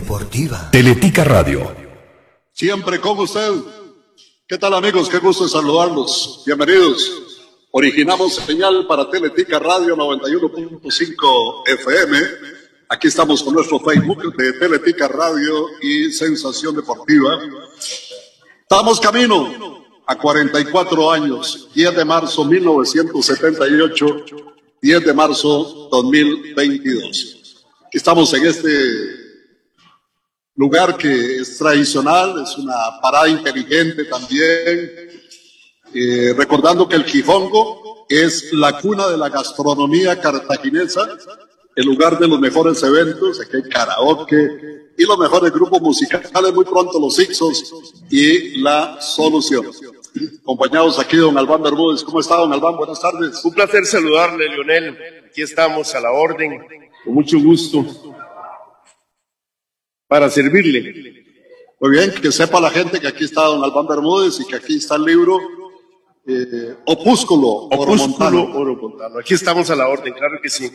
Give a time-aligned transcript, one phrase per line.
[0.00, 0.70] deportiva.
[0.70, 1.74] Teletica Radio.
[2.52, 3.50] Siempre con usted.
[4.46, 5.08] ¿Qué tal amigos?
[5.08, 6.42] Qué gusto saludarlos.
[6.44, 7.00] Bienvenidos.
[7.70, 12.18] Originamos señal para Teletica Radio 91.5 FM.
[12.90, 17.40] Aquí estamos con nuestro Facebook de Teletica Radio y Sensación Deportiva.
[18.60, 24.26] Estamos camino a 44 años, 10 de marzo 1978,
[24.82, 27.64] 10 de marzo 2022.
[27.92, 29.15] Estamos en este
[30.56, 34.90] lugar que es tradicional, es una parada inteligente también,
[35.94, 41.06] eh, recordando que el Quijongo es la cuna de la gastronomía cartaginesa,
[41.74, 46.64] el lugar de los mejores eventos, aquí hay karaoke y los mejores grupos musicales, muy
[46.64, 49.66] pronto los Ixos y La Solución.
[50.40, 52.02] Acompañados aquí don Albán Bermúdez.
[52.02, 52.78] ¿Cómo está don Albán?
[52.78, 53.44] Buenas tardes.
[53.44, 54.96] Un placer saludarle, Leonel.
[55.26, 56.64] Aquí estamos a la orden,
[57.04, 57.84] con mucho gusto,
[60.08, 61.24] para servirle.
[61.80, 64.76] Muy bien, que sepa la gente que aquí está don Albán Bermúdez y que aquí
[64.76, 65.38] está el libro
[66.26, 69.18] eh, Opúsculo, Opúsculo Oromontano.
[69.18, 70.70] Aquí estamos a la orden, claro que sí.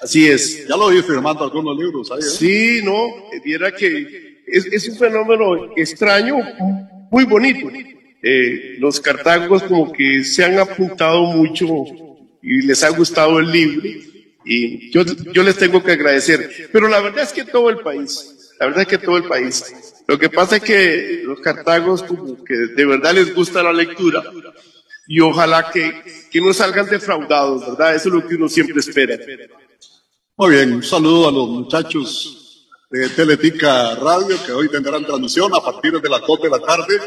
[0.00, 0.66] Así es.
[0.68, 2.20] Ya lo vi firmando algunos libros ahí.
[2.20, 2.22] ¿eh?
[2.22, 6.36] Sí, no, viera que es, es un fenómeno extraño,
[7.10, 7.68] muy bonito.
[8.22, 11.66] Eh, los cartagos como que se han apuntado mucho
[12.42, 13.88] y les ha gustado el libro
[14.44, 16.70] y yo, yo les tengo que agradecer.
[16.72, 19.64] Pero la verdad es que todo el país, la verdad es que todo el país.
[20.06, 24.22] Lo que pasa es que los cartagos como que de verdad les gusta la lectura
[25.06, 27.94] y ojalá que, que no salgan defraudados, ¿verdad?
[27.94, 29.18] Eso es lo que uno siempre espera.
[30.36, 35.60] Muy bien, un saludo a los muchachos de Teletica Radio que hoy tendrán transmisión a
[35.60, 37.00] partir de las 2 de la tarde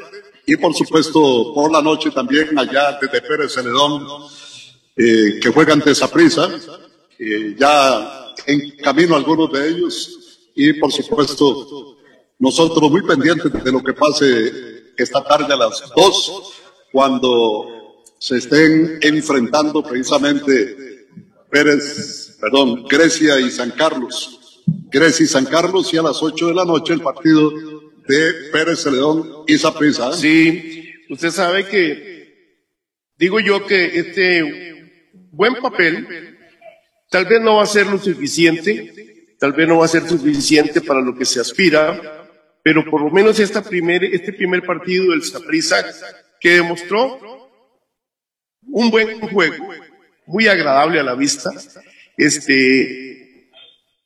[0.45, 4.05] y por supuesto por la noche también allá desde Pérez Celedón
[4.95, 6.49] eh, que juegan ante Saprisa,
[7.17, 10.20] eh, ya en camino algunos de ellos
[10.55, 11.97] y por supuesto
[12.39, 14.51] nosotros muy pendientes de lo que pase
[14.97, 16.53] esta tarde a las 2
[16.91, 21.07] cuando se estén enfrentando precisamente
[21.49, 24.63] Pérez, perdón, Grecia y San Carlos.
[24.89, 27.51] Grecia y San Carlos y a las 8 de la noche el partido
[28.07, 30.13] de Pérez Celedón y Zaprisa.
[30.13, 32.67] Sí, usted sabe que,
[33.17, 34.91] digo yo que este
[35.31, 36.37] buen papel
[37.09, 40.81] tal vez no va a ser lo suficiente, tal vez no va a ser suficiente
[40.81, 42.29] para lo que se aspira,
[42.63, 45.83] pero por lo menos esta primer, este primer partido del Zaprisa
[46.39, 47.49] que demostró
[48.61, 49.67] un buen juego,
[50.27, 51.51] muy agradable a la vista,
[52.15, 53.49] este,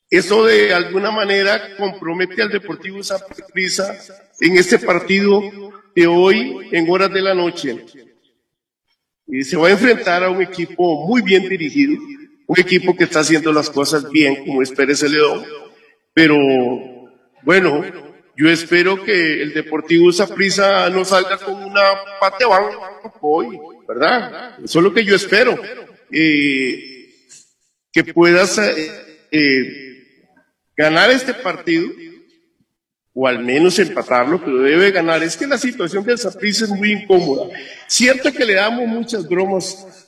[0.08, 3.94] eso de alguna manera compromete al Deportivo Saprissa
[4.40, 5.42] en este partido
[5.94, 7.76] de hoy en horas de la noche.
[9.26, 12.00] Y se va a enfrentar a un equipo muy bien dirigido,
[12.46, 15.44] un equipo que está haciendo las cosas bien, como es Pérez Celedón.
[16.14, 16.36] Pero
[17.42, 17.84] bueno,
[18.36, 21.82] yo espero que el Deportivo Saprissa no salga con una
[22.20, 22.64] pateban
[23.20, 23.58] hoy,
[23.88, 24.58] ¿verdad?
[24.62, 25.58] Eso es lo que yo espero.
[26.10, 26.92] Eh,
[27.92, 30.26] que puedas eh,
[30.76, 31.88] ganar este partido,
[33.14, 35.22] o al menos empatarlo, pero debe ganar.
[35.22, 37.48] Es que la situación del Saprissa es muy incómoda.
[37.86, 40.05] Cierto que le damos muchas bromas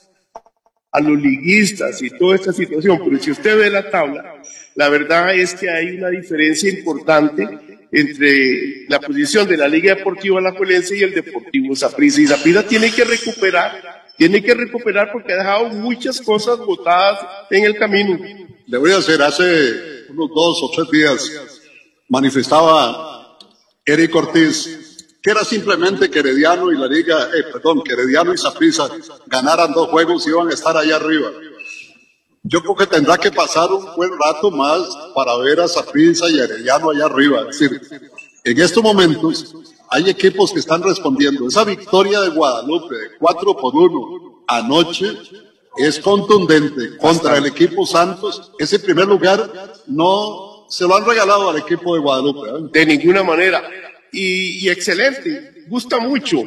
[0.91, 4.41] a los liguistas y toda esta situación, pero si usted ve la tabla,
[4.75, 7.47] la verdad es que hay una diferencia importante
[7.91, 12.21] entre la posición de la Liga Deportiva La Juelense y el Deportivo Saprissa.
[12.21, 17.19] Y Saprissa tiene que recuperar, tiene que recuperar porque ha dejado muchas cosas botadas
[17.49, 18.19] en el camino.
[18.67, 21.61] Le voy a hacer, hace unos dos o tres días,
[22.07, 23.37] manifestaba
[23.85, 24.78] Eric Ortiz
[25.21, 28.89] que era simplemente que Herediano y la Liga, eh, perdón, que Herediano y Saprissa
[29.27, 31.29] ganaran dos juegos y iban a estar allá arriba.
[32.43, 34.81] Yo creo que tendrá que pasar un buen rato más
[35.13, 37.41] para ver a Saprissa y a Herediano allá arriba.
[37.49, 37.81] Es decir,
[38.45, 39.53] en estos momentos
[39.89, 41.47] hay equipos que están respondiendo.
[41.47, 45.17] Esa victoria de Guadalupe de 4 por 1 anoche
[45.77, 48.51] es contundente contra el equipo Santos.
[48.57, 52.49] Ese primer lugar no se lo han regalado al equipo de Guadalupe.
[52.49, 52.69] ¿eh?
[52.71, 53.63] De ninguna manera.
[54.11, 56.43] Y, excelente, gusta mucho.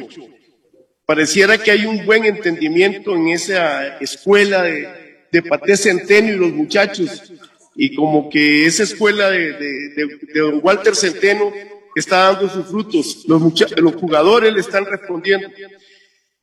[1.05, 4.87] Pareciera que hay un buen entendimiento en esa escuela de,
[5.31, 7.33] de Paté Centeno y los muchachos.
[7.75, 11.51] Y como que esa escuela de, de, don Walter Centeno
[11.95, 13.25] está dando sus frutos.
[13.27, 13.41] Los,
[13.77, 15.49] los jugadores le están respondiendo.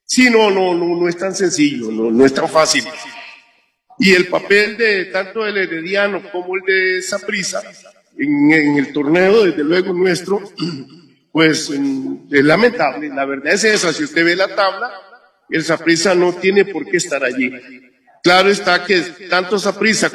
[0.04, 2.84] Sí, no, no, no, no es tan sencillo, no, no es tan fácil.
[3.98, 7.62] Y el papel de tanto el Herediano como el de Saprisa
[8.16, 10.42] en, en, el torneo, desde luego nuestro,
[11.32, 13.08] pues es lamentable.
[13.08, 13.92] La verdad es esa.
[13.92, 14.90] Si usted ve la tabla,
[15.48, 17.52] el Saprisa no tiene por qué estar allí.
[18.22, 20.10] Claro está que tanto Saprisa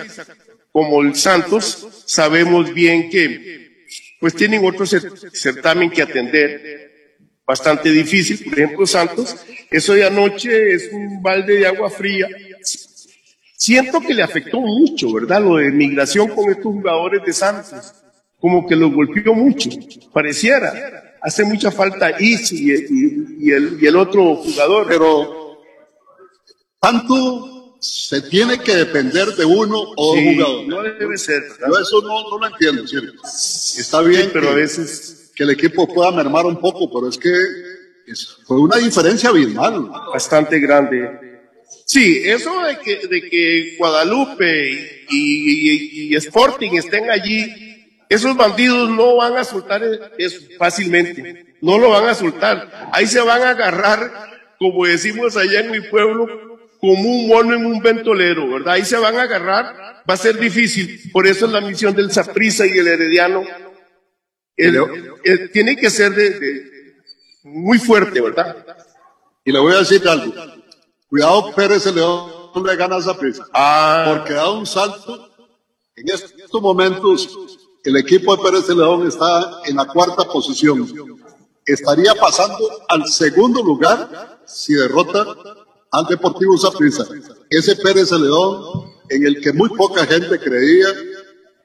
[0.72, 3.86] como el Santos sabemos bien que
[4.20, 9.36] pues tienen otro certamen que atender bastante difícil, por ejemplo Santos,
[9.70, 12.28] eso de anoche es un balde de agua fría.
[13.56, 15.42] Siento que le afectó mucho, ¿verdad?
[15.42, 17.94] Lo de migración con estos jugadores de Santos,
[18.40, 19.70] como que los golpeó mucho,
[20.12, 21.05] pareciera.
[21.26, 22.68] Hace mucha falta Isi
[23.40, 24.86] y, el, y el otro jugador.
[24.88, 25.60] Pero
[26.80, 30.68] tanto se tiene que depender de uno o de un jugador.
[30.68, 31.44] No debe ser.
[31.60, 32.88] Yo eso no, no lo entiendo.
[32.88, 33.22] ¿cierto?
[33.24, 37.32] Está bien, pero a veces que el equipo pueda mermar un poco, pero es que
[38.46, 39.90] fue una diferencia abismal.
[40.14, 41.26] Bastante grande.
[41.86, 47.46] Sí, eso de que, de que Guadalupe y, y, Sporting estén allí,
[48.10, 49.82] esos bandidos no van a soltar
[50.18, 52.90] eso fácilmente, no lo van a soltar.
[52.92, 56.28] Ahí se van a agarrar, como decimos allá en mi pueblo,
[56.80, 58.76] como un mono en un ventolero, ¿verdad?
[58.76, 61.12] Ahí se van a agarrar, va a ser difícil.
[61.12, 63.44] Por eso es la misión del Saprisa y el Herediano
[65.52, 67.02] tiene que ser de,
[67.44, 68.66] muy fuerte, ¿verdad?
[69.44, 70.34] Y le voy a decir algo.
[71.08, 73.46] Cuidado, Pérez León le gana esa prisa.
[73.54, 74.06] Ah.
[74.08, 75.32] Porque da un salto.
[75.96, 80.88] En estos momentos, el equipo de Pérez León está en la cuarta posición.
[81.64, 82.58] Estaría pasando
[82.90, 85.24] al segundo lugar si derrota
[85.92, 87.06] al Deportivo Zaprisa.
[87.50, 90.88] Ese Pérez León, en el que muy poca gente creía,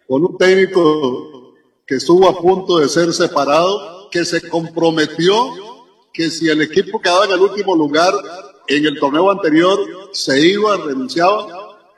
[0.06, 1.54] con un técnico
[1.86, 5.34] que estuvo a punto de ser separado, que se comprometió
[6.12, 8.12] que si el equipo quedaba en el último lugar
[8.68, 9.78] en el torneo anterior,
[10.12, 11.46] se iba, renunciaba,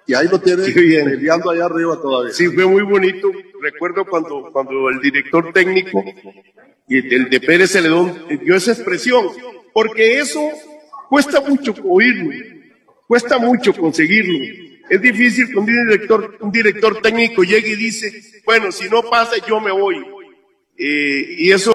[0.06, 2.32] y ahí lo tiene peleando allá arriba todavía.
[2.32, 3.28] Sí, fue muy bonito.
[3.62, 6.02] Recuerdo cuando, cuando el director técnico
[6.88, 9.28] el de Pérez Celedón dio esa expresión,
[9.72, 10.40] porque eso
[11.08, 12.30] cuesta mucho oírlo,
[13.06, 14.36] cuesta mucho conseguirlo.
[14.90, 19.36] Es difícil que un director, un director técnico llegue y dice, bueno, si no pasa,
[19.46, 20.04] yo me voy.
[20.76, 21.71] Eh, y eso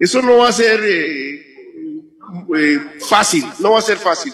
[0.00, 2.16] Eso no va a ser eh,
[2.56, 4.32] eh, fácil, no va a ser fácil.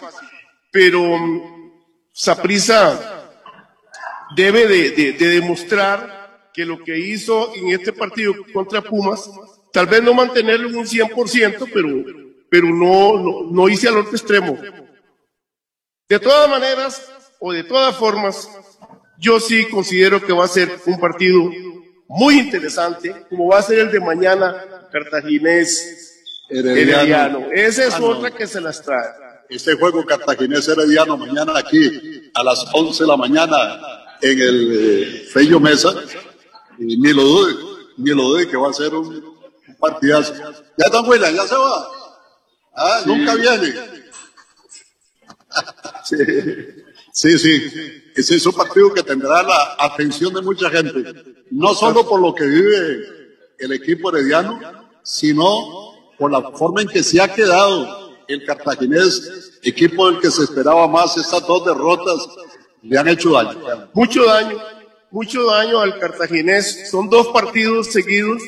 [0.70, 1.72] Pero mm,
[2.12, 3.32] Saprisa
[4.36, 9.28] debe de, demostrar que lo que hizo en este partido contra Pumas,
[9.72, 11.88] tal vez no mantenerlo en un 100%, pero,
[12.48, 14.56] pero no, no, no hice al otro extremo.
[16.08, 17.10] De todas maneras,
[17.40, 18.48] o de todas formas,
[19.18, 21.50] yo sí considero que va a ser un partido
[22.06, 27.46] muy interesante, como va a ser el de mañana, cartaginés herediano.
[27.52, 29.10] Esa es ah, otra que se las trae.
[29.48, 33.56] Este juego cartaginés herediano mañana aquí a las 11 de la mañana
[34.20, 35.94] en el eh, Fello Mesa,
[36.78, 37.54] y ni lo dude,
[37.98, 39.36] ni lo dude que va a ser un,
[39.78, 40.34] partidazo.
[40.34, 41.88] Ya está William, ya se va.
[42.74, 43.74] Ah, nunca viene.
[47.12, 48.02] sí, sí.
[48.14, 51.12] Ese es un partido que tendrá la atención de mucha gente,
[51.50, 53.25] no solo por lo que vive
[53.58, 54.60] el equipo herediano,
[55.02, 60.42] sino por la forma en que se ha quedado el cartaginés, equipo del que se
[60.42, 62.26] esperaba más, estas dos derrotas
[62.82, 63.90] le han hecho daño.
[63.92, 64.58] Mucho daño,
[65.10, 66.90] mucho daño al cartaginés.
[66.90, 68.42] Son dos partidos seguidos.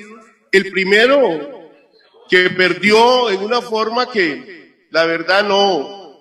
[0.51, 1.71] El primero
[2.29, 6.19] que perdió en una forma que la verdad no,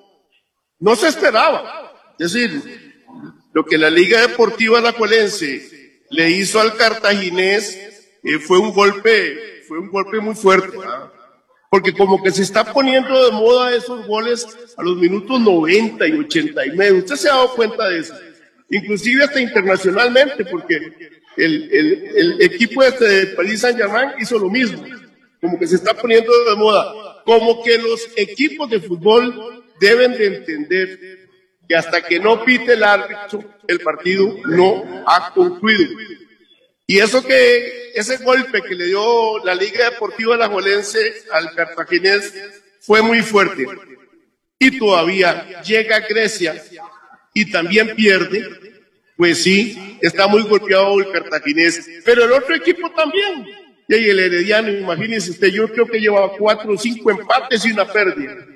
[0.80, 2.14] no se esperaba.
[2.18, 3.04] Es decir,
[3.54, 7.97] lo que la Liga Deportiva Alajuelense le hizo al cartaginés
[8.28, 10.78] eh, fue un golpe, fue un golpe muy fuerte
[11.70, 16.14] porque como que se está poniendo de moda esos goles a los minutos 90 y
[16.14, 17.00] 89.
[17.00, 18.14] Usted se ha dado cuenta de eso.
[18.70, 20.76] Inclusive hasta internacionalmente, porque
[21.36, 24.84] el, el, equipo este de París Saint Germain hizo lo mismo.
[25.42, 27.22] Como que se está poniendo de moda.
[27.26, 31.00] Como que los equipos de fútbol deben de entender
[31.68, 35.92] que hasta que no pite el árbitro, el partido no ha concluido.
[36.89, 42.34] Y eso que, ese golpe que le dio la Liga Deportiva Alajuelense al cartaginés
[42.79, 43.65] fue muy fuerte.
[44.58, 46.63] Y todavía llega a Grecia
[47.34, 48.41] y también pierde,
[49.17, 51.86] pues sí, está muy golpeado el cartaginés.
[52.06, 53.46] Pero el otro equipo también.
[53.89, 57.86] Y el Herediano, imagínense usted, yo creo que lleva cuatro o cinco empates y una
[57.86, 58.48] pérdida.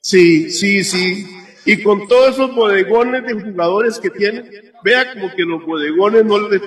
[0.00, 1.26] Sí, sí, sí.
[1.64, 4.50] Y con todos esos bodegones de jugadores que tienen,
[4.82, 6.60] vea como que los bodegones no les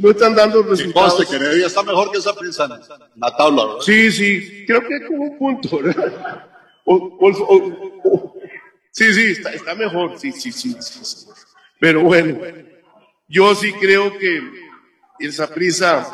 [0.00, 1.14] no están dando resultados.
[1.14, 3.80] Conste que Heredia está mejor que esa prensa en la tabla, ¿verdad?
[3.80, 6.46] Sí, sí, creo que como un punto, ¿verdad?
[8.90, 11.26] sí, sí, está, está mejor, sí, sí, sí, sí,
[11.80, 12.38] Pero bueno,
[13.28, 14.42] yo sí creo que
[15.18, 16.06] el Saprisa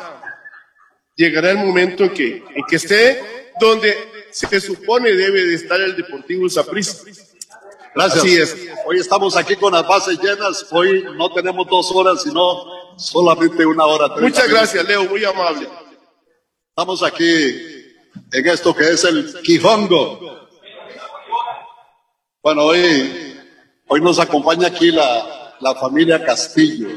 [1.15, 3.21] llegará el momento en que, en que esté
[3.59, 3.95] donde
[4.31, 7.03] se supone debe de estar el Deportivo Saprissa.
[7.95, 8.23] Gracias.
[8.23, 8.57] Así es.
[8.87, 10.65] Hoy estamos aquí con las bases llenas.
[10.71, 14.07] Hoy no tenemos dos horas, sino solamente una hora.
[14.19, 15.05] Muchas gracias, Leo.
[15.05, 15.67] Muy amable.
[16.69, 17.23] Estamos aquí
[18.31, 20.49] en esto que es el Quijongo.
[22.41, 23.39] Bueno, hoy,
[23.87, 26.89] hoy nos acompaña aquí la, la familia Castillo,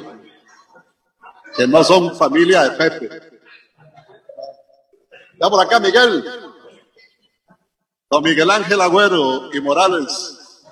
[1.57, 3.09] que no son familia de Pepe.
[5.41, 6.25] Ya por acá, Miguel.
[8.11, 10.65] Don Miguel Ángel Agüero y Morales.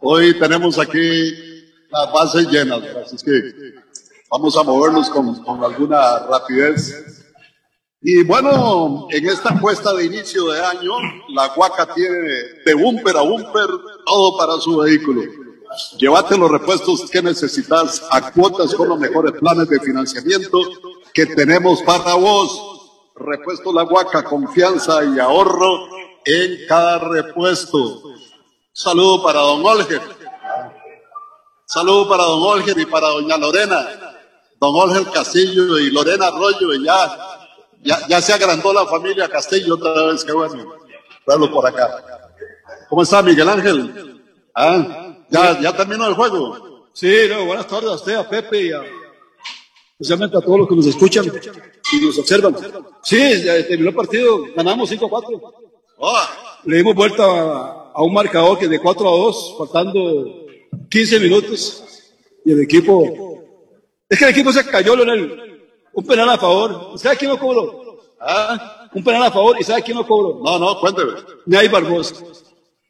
[0.00, 1.32] Hoy tenemos aquí
[1.90, 3.79] las bases llenas, así que
[4.30, 7.26] vamos a movernos con, con alguna rapidez.
[8.02, 10.92] Y bueno, en esta cuesta de inicio de año,
[11.28, 12.18] la Guaca tiene
[12.64, 13.66] de bumper a bumper
[14.06, 15.22] todo para su vehículo.
[15.98, 20.58] Llévate los repuestos que necesitas a cuotas con los mejores planes de financiamiento
[21.12, 23.12] que tenemos para vos.
[23.14, 25.88] Repuesto La Guaca, confianza y ahorro
[26.24, 28.02] en cada repuesto.
[28.72, 30.00] Saludo para don Olger.
[31.66, 34.09] Saludo para don Olger y para doña Lorena.
[34.60, 37.30] Don Olger Castillo y Lorena Arroyo, y ya
[37.82, 40.74] ya, ya se agrandó la familia Castillo otra vez, qué bueno.
[41.26, 41.88] Verlo por acá.
[42.88, 44.22] ¿Cómo está Miguel Ángel?
[44.54, 45.16] ¿Ah?
[45.30, 46.88] ¿Ya, ¿Ya terminó el juego?
[46.92, 48.82] Sí, no, buenas tardes a usted, a Pepe y a,
[49.92, 51.24] especialmente a todos los que nos escuchan
[51.92, 52.56] y nos observan.
[53.02, 55.54] Sí, ya terminó el partido, ganamos 5-4.
[56.64, 60.46] Le dimos vuelta a, a, un marcador que de 4 a 2, faltando
[60.90, 61.84] 15 minutos,
[62.44, 63.29] y el equipo,
[64.10, 65.70] es que el equipo se cayó, Leonel.
[65.92, 66.98] Un penal a favor.
[66.98, 68.00] ¿Sabe quién lo cobró?
[68.20, 68.88] ¿Ah?
[68.92, 69.56] Un penal a favor.
[69.60, 70.40] ¿Y sabe quién lo cobró?
[70.42, 71.12] No, no, cuénteme.
[71.46, 72.16] Nay Barbosa.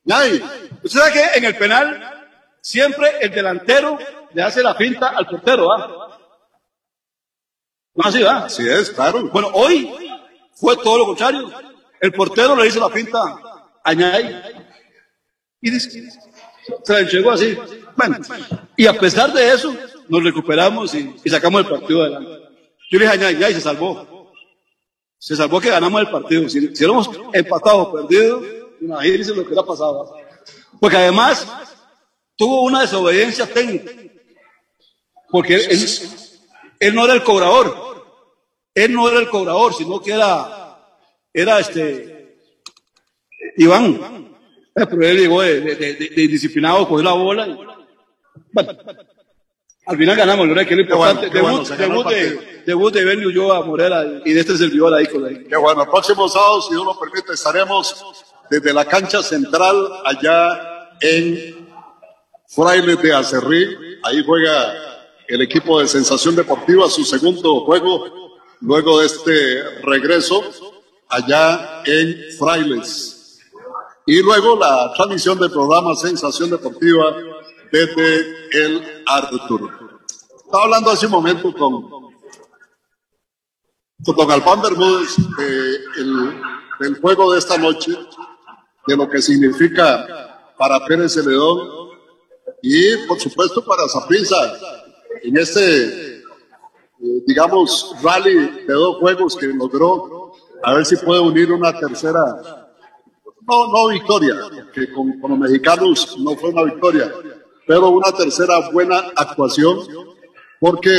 [0.05, 0.43] Nay.
[0.83, 2.29] ¿Usted sabe que en el penal
[2.63, 3.99] siempre el delantero
[4.33, 6.19] le hace la finta al portero, ¿ah?
[7.95, 8.45] No así, ¿ah?
[8.47, 9.29] Así es, claro.
[9.29, 9.93] Bueno, hoy
[10.55, 11.51] fue todo lo contrario.
[12.01, 13.19] El portero le hizo la finta
[13.85, 14.43] a Ñay.
[15.61, 15.91] Y dice,
[16.83, 17.59] se la entregó así.
[17.95, 18.17] Bueno,
[18.75, 19.75] y a pesar de eso,
[20.11, 22.51] nos recuperamos y, y sacamos el partido adelante.
[22.91, 24.33] Yo le dije a Ñay, se salvó.
[25.17, 26.49] Se salvó que ganamos el partido.
[26.49, 28.43] Si, si hubiéramos empatado o perdido,
[28.81, 30.17] imagínense lo que hubiera pasado.
[30.81, 31.47] Porque además
[32.37, 33.93] tuvo una desobediencia técnica.
[35.31, 35.55] Porque
[36.81, 37.77] él, no era el cobrador.
[38.75, 40.79] Él no era el cobrador, sino que era,
[41.33, 42.39] era este,
[43.57, 44.35] Iván.
[44.75, 47.47] Pero él llegó de, de disciplinado, cogió la bola.
[47.47, 47.57] Y,
[48.53, 48.73] bueno,
[49.91, 50.67] al final ganamos, ¿verdad?
[50.67, 51.41] Que es lo importante.
[51.41, 55.25] Bueno, debut, debut, de, debut de Benio Ulloa Morera y de este servidor ahí con
[55.25, 55.45] ahí.
[55.49, 60.95] Qué bueno, el próximo sábado, si Dios lo permite, estaremos desde la cancha central allá
[61.01, 61.67] en
[62.47, 63.77] Frailes de Acerrí.
[64.05, 64.75] Ahí juega
[65.27, 70.41] el equipo de Sensación Deportiva su segundo juego luego de este regreso
[71.09, 73.41] allá en Frailes.
[74.07, 77.13] Y luego la transmisión del programa Sensación Deportiva
[77.71, 79.71] desde el Arturo.
[80.45, 81.89] Estaba hablando hace un momento con,
[84.05, 85.17] con don Alfán Bermúdez
[85.97, 86.41] el,
[86.81, 87.93] del juego de esta noche,
[88.87, 91.91] de lo que significa para Pérez Celedón
[92.63, 94.37] y por supuesto para Zaprisa
[95.23, 96.23] en este, eh,
[97.27, 102.21] digamos, rally de dos juegos que logró, a ver si puede unir una tercera,
[103.47, 104.35] no, no victoria,
[104.73, 107.13] que con, con los mexicanos no fue una victoria,
[107.71, 109.79] pero una tercera buena actuación,
[110.59, 110.91] porque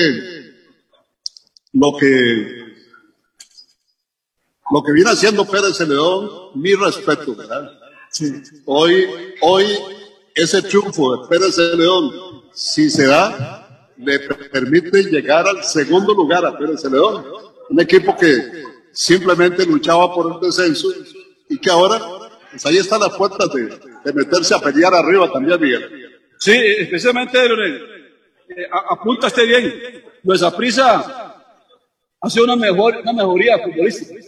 [1.74, 2.62] lo que
[4.72, 7.78] lo que viene haciendo Pérez León, mi respeto, ¿verdad?
[8.10, 8.42] Sí.
[8.64, 9.06] Hoy,
[9.42, 9.66] hoy
[10.34, 12.10] ese triunfo de Pérez León,
[12.54, 17.26] si se da, le permite llegar al segundo lugar a Pérez León,
[17.70, 18.64] un equipo que
[18.94, 20.88] simplemente luchaba por el descenso
[21.50, 22.00] y que ahora,
[22.50, 26.01] pues ahí están las puertas de, de meterse a pelear arriba también, Miguel.
[26.42, 27.76] Sí, especialmente, Leonel,
[28.50, 30.04] eh, apunta este bien.
[30.24, 31.36] Nuestra prisa
[32.20, 34.20] ha sido una, mejor, una mejoría futbolística,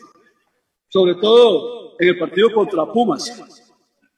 [0.89, 3.63] sobre todo en el partido contra Pumas.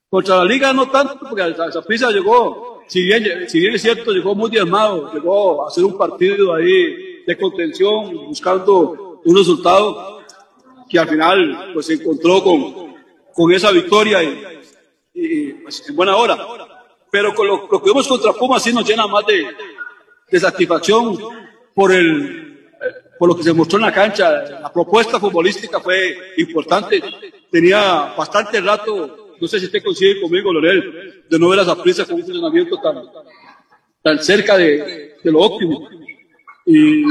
[0.09, 4.11] Contra la liga no tanto, porque esa prisa llegó, si bien, si bien es cierto,
[4.11, 10.21] llegó muy diezmado, llegó a hacer un partido ahí de contención, buscando un resultado
[10.89, 12.93] que al final pues se encontró con,
[13.33, 14.43] con esa victoria y,
[15.13, 16.64] y pues, en buena hora
[17.15, 19.47] pero con lo, lo que vemos contra Pumas sí nos llena más de,
[20.29, 21.17] de satisfacción
[21.73, 22.67] por, el,
[23.17, 24.41] por lo que se mostró en la cancha.
[24.59, 27.01] La propuesta futbolística fue importante.
[27.49, 32.03] Tenía bastante rato, no sé si usted coincide conmigo, Lorel, de no ver a Zaprisa
[32.03, 33.01] con un funcionamiento tan,
[34.03, 35.87] tan cerca de, de lo óptimo.
[36.65, 37.01] Y,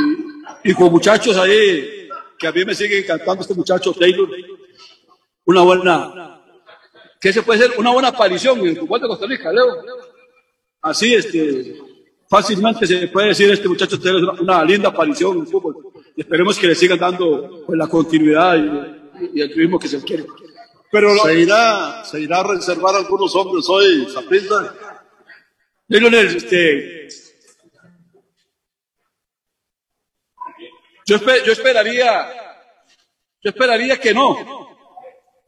[0.65, 4.29] y con muchachos ahí que a mí me sigue encantando este muchacho Taylor.
[5.47, 6.34] Una buena,
[7.25, 9.83] que se puede ser una buena aparición en el fútbol de Costa Rica, Leo.
[10.83, 11.81] Así, este,
[12.29, 15.91] fácilmente se puede decir este muchacho es una, linda aparición en el fútbol.
[16.15, 18.59] Y esperemos que le sigan dando pues, la continuidad
[19.33, 20.27] y, el turismo que se quiere.
[20.93, 24.75] Pero se irá, se irá a reservar algunos hombres hoy, Zaprisa.
[25.89, 27.09] Este,
[31.07, 32.29] yo, yo esperaría,
[33.41, 34.37] yo esperaría que no.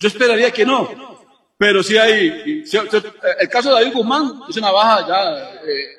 [0.00, 1.15] Yo esperaría que no.
[1.58, 2.62] Pero si hay,
[3.40, 5.96] el caso de David Guzmán es una baja ya eh,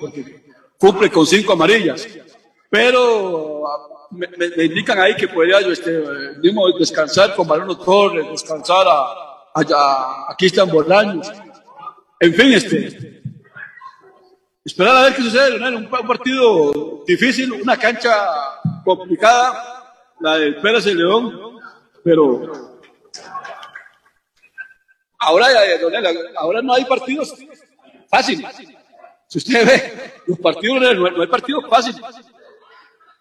[0.00, 0.42] porque
[0.78, 2.08] cumple con cinco amarillas.
[2.68, 3.62] Pero
[4.10, 6.02] me, indican ahí que podría yo este,
[6.40, 11.30] mismo descansar con Mariano Torres, descansar a, a, a Cristian Bolaños.
[12.18, 13.22] En fin, este,
[14.64, 18.12] esperar a ver qué sucede, Un, partido difícil, una cancha
[18.84, 21.58] complicada, la del Pérez y León,
[22.04, 22.69] pero
[25.20, 25.46] ahora,
[26.36, 27.34] ahora no hay partidos
[28.08, 28.46] fáciles.
[29.28, 32.00] Si usted ve, los partidos, no hay partidos fáciles.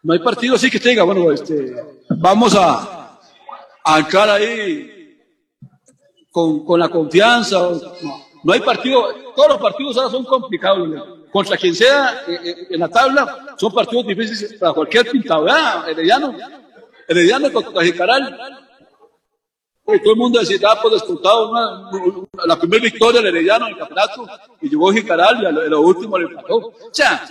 [0.01, 1.75] No hay partido así que usted diga, bueno, este,
[2.09, 3.19] vamos a,
[3.83, 5.19] a entrar ahí
[6.31, 7.69] con, con la confianza.
[8.43, 10.87] No, hay partido, todos los partidos ahora son complicados.
[11.31, 15.47] Contra quien sea eh, eh, en la tabla, son partidos difíciles para cualquier pintado.
[15.87, 16.33] Herediano,
[17.07, 18.68] Herediano contra Jicaral.
[19.97, 21.51] Todo el mundo decía, ah, pues descontado
[22.45, 24.27] la primera victoria del Herediano en el campeonato
[24.61, 26.57] y llegó Jicaral y a lo, último le empató.
[26.57, 27.27] O sea,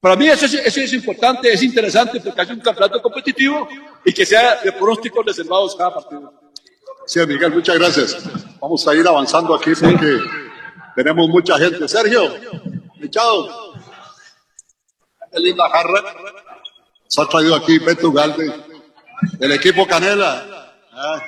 [0.00, 3.68] para mí eso es, importante, es interesante porque hay un campeonato competitivo
[4.04, 6.32] y que sea de pronósticos reservados cada partido.
[7.06, 8.16] Sí, Miguel, muchas gracias.
[8.60, 10.18] Vamos a ir avanzando aquí porque
[10.96, 11.86] tenemos mucha gente.
[11.86, 12.32] Sergio,
[13.00, 13.74] echado.
[15.32, 16.02] Qué linda jarra.
[17.06, 18.52] Se ha traído aquí Beto Galde,
[19.38, 20.55] el equipo Canela,
[20.96, 21.22] ¿ah?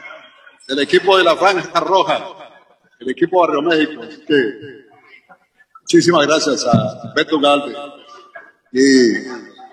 [0.68, 2.20] el equipo de la Franja Roja,
[2.98, 4.02] el equipo Barrio México.
[5.80, 7.76] muchísimas gracias a Beto Galde.
[8.72, 9.12] Y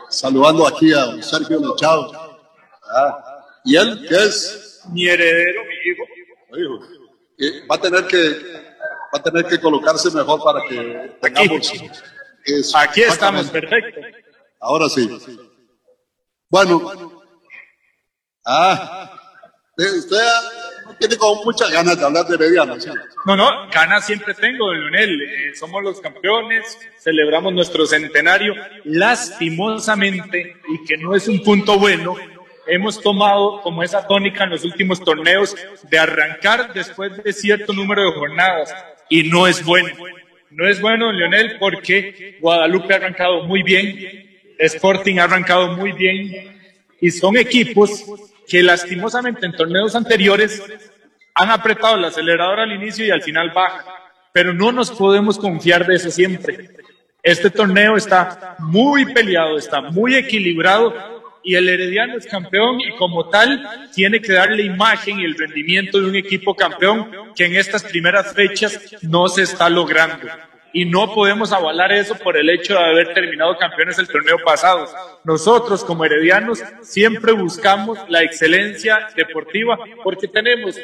[0.10, 2.12] saludando aquí a Sergio Machado.
[2.90, 6.80] Ah, y él, que es mi heredero, mi hijo.
[7.70, 8.18] va a tener que
[9.14, 11.74] va a tener que colocarse mejor para que tengamos
[12.76, 14.02] Aquí estamos, perfecto.
[14.60, 15.10] Ahora sí.
[16.48, 17.24] Bueno.
[18.46, 19.15] Ah,
[19.78, 20.18] usted
[21.00, 22.78] tiene como muchas ganas de hablar de Herediano.
[23.26, 25.22] No, no, ganas siempre tengo, Leonel.
[25.22, 28.54] Eh, somos los campeones, celebramos nuestro centenario.
[28.86, 32.16] Lastimosamente, y que no es un punto bueno,
[32.68, 38.04] hemos tomado como esa tónica en los últimos torneos de arrancar después de cierto número
[38.04, 38.74] de jornadas.
[39.10, 39.90] Y no es bueno.
[40.52, 44.26] No es bueno, Leonel, porque Guadalupe ha arrancado muy bien,
[44.58, 46.56] Sporting ha arrancado muy bien,
[47.02, 48.06] y son equipos
[48.48, 50.62] que lastimosamente en torneos anteriores
[51.34, 53.86] han apretado el acelerador al inicio y al final baja,
[54.32, 56.72] pero no nos podemos confiar de eso siempre.
[57.22, 60.94] Este torneo está muy peleado, está muy equilibrado
[61.44, 66.00] y el Herediano es campeón y como tal tiene que darle imagen y el rendimiento
[66.00, 70.28] de un equipo campeón que en estas primeras fechas no se está logrando
[70.76, 74.86] y no podemos avalar eso por el hecho de haber terminado campeones el torneo pasado.
[75.24, 80.78] Nosotros como heredianos siempre buscamos la excelencia deportiva porque tenemos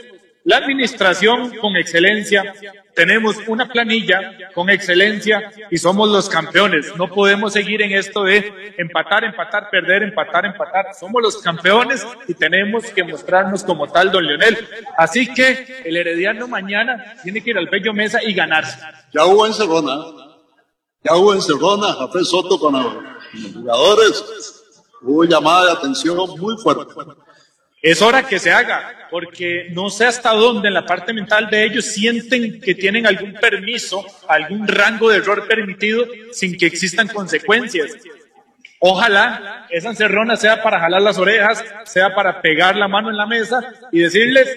[0.43, 2.53] la administración con excelencia,
[2.95, 6.95] tenemos una planilla con excelencia y somos los campeones.
[6.97, 10.87] No podemos seguir en esto de empatar, empatar, perder, empatar, empatar.
[10.99, 14.67] Somos los campeones y tenemos que mostrarnos como tal, don Leonel.
[14.97, 18.79] Así que el Herediano mañana tiene que ir al Bello Mesa y ganarse.
[19.13, 19.93] Ya hubo en Cerrona,
[21.03, 24.57] ya hubo en Cerrona, Jafé Soto con los jugadores.
[25.03, 26.93] Hubo llamada de atención muy fuerte.
[27.81, 31.63] Es hora que se haga, porque no sé hasta dónde en la parte mental de
[31.63, 37.91] ellos sienten que tienen algún permiso, algún rango de error permitido sin que existan consecuencias.
[38.77, 43.25] Ojalá esa encerrona sea para jalar las orejas, sea para pegar la mano en la
[43.25, 43.59] mesa
[43.91, 44.47] y decirles,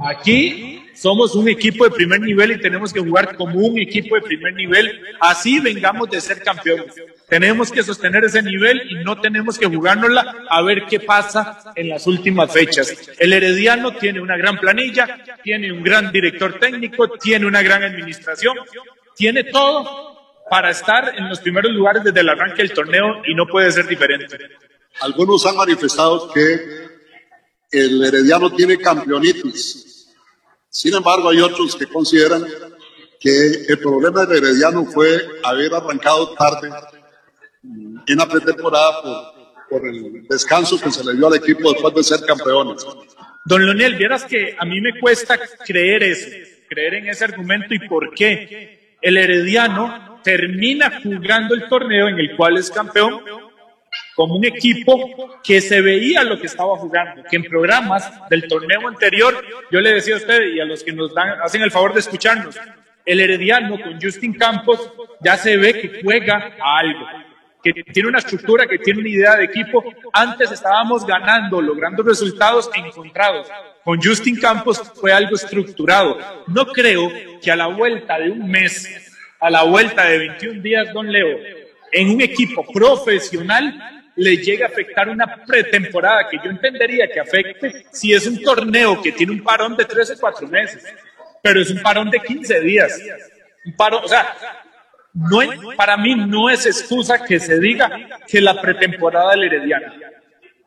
[0.00, 4.22] aquí somos un equipo de primer nivel y tenemos que jugar como un equipo de
[4.22, 6.94] primer nivel, así vengamos de ser campeones.
[7.28, 11.88] Tenemos que sostener ese nivel y no tenemos que jugárnosla a ver qué pasa en
[11.88, 13.10] las últimas fechas.
[13.18, 18.56] El Herediano tiene una gran planilla, tiene un gran director técnico, tiene una gran administración,
[19.16, 23.46] tiene todo para estar en los primeros lugares desde el arranque del torneo y no
[23.46, 24.36] puede ser diferente.
[25.00, 26.91] Algunos han manifestado que
[27.72, 30.08] el Herediano tiene campeonitis.
[30.68, 32.46] Sin embargo, hay otros que consideran
[33.18, 36.70] que el problema del Herediano fue haber arrancado tarde
[38.06, 42.02] en la pretemporada por por el descanso que se le dio al equipo después de
[42.04, 42.86] ser campeones.
[43.46, 46.28] Don Leonel, vieras que a mí me cuesta creer eso,
[46.68, 52.36] creer en ese argumento y por qué el Herediano termina jugando el torneo en el
[52.36, 53.22] cual es campeón
[54.14, 58.86] como un equipo que se veía lo que estaba jugando, que en programas del torneo
[58.88, 61.94] anterior, yo le decía a usted y a los que nos dan, hacen el favor
[61.94, 62.58] de escucharnos,
[63.04, 67.06] el Herediano con Justin Campos ya se ve que juega a algo,
[67.62, 69.84] que tiene una estructura, que tiene una idea de equipo.
[70.12, 73.48] Antes estábamos ganando, logrando resultados encontrados.
[73.84, 76.18] Con Justin Campos fue algo estructurado.
[76.48, 80.92] No creo que a la vuelta de un mes, a la vuelta de 21 días,
[80.92, 81.38] don Leo,
[81.92, 87.86] en un equipo profesional le llegue a afectar una pretemporada que yo entendería que afecte
[87.90, 90.84] si es un torneo que tiene un parón de 13 o 4 meses,
[91.42, 93.00] pero es un parón de 15 días.
[93.64, 94.34] Un o sea,
[95.14, 95.38] no
[95.76, 97.90] para mí no es excusa que se diga
[98.26, 99.92] que la pretemporada del Herediano.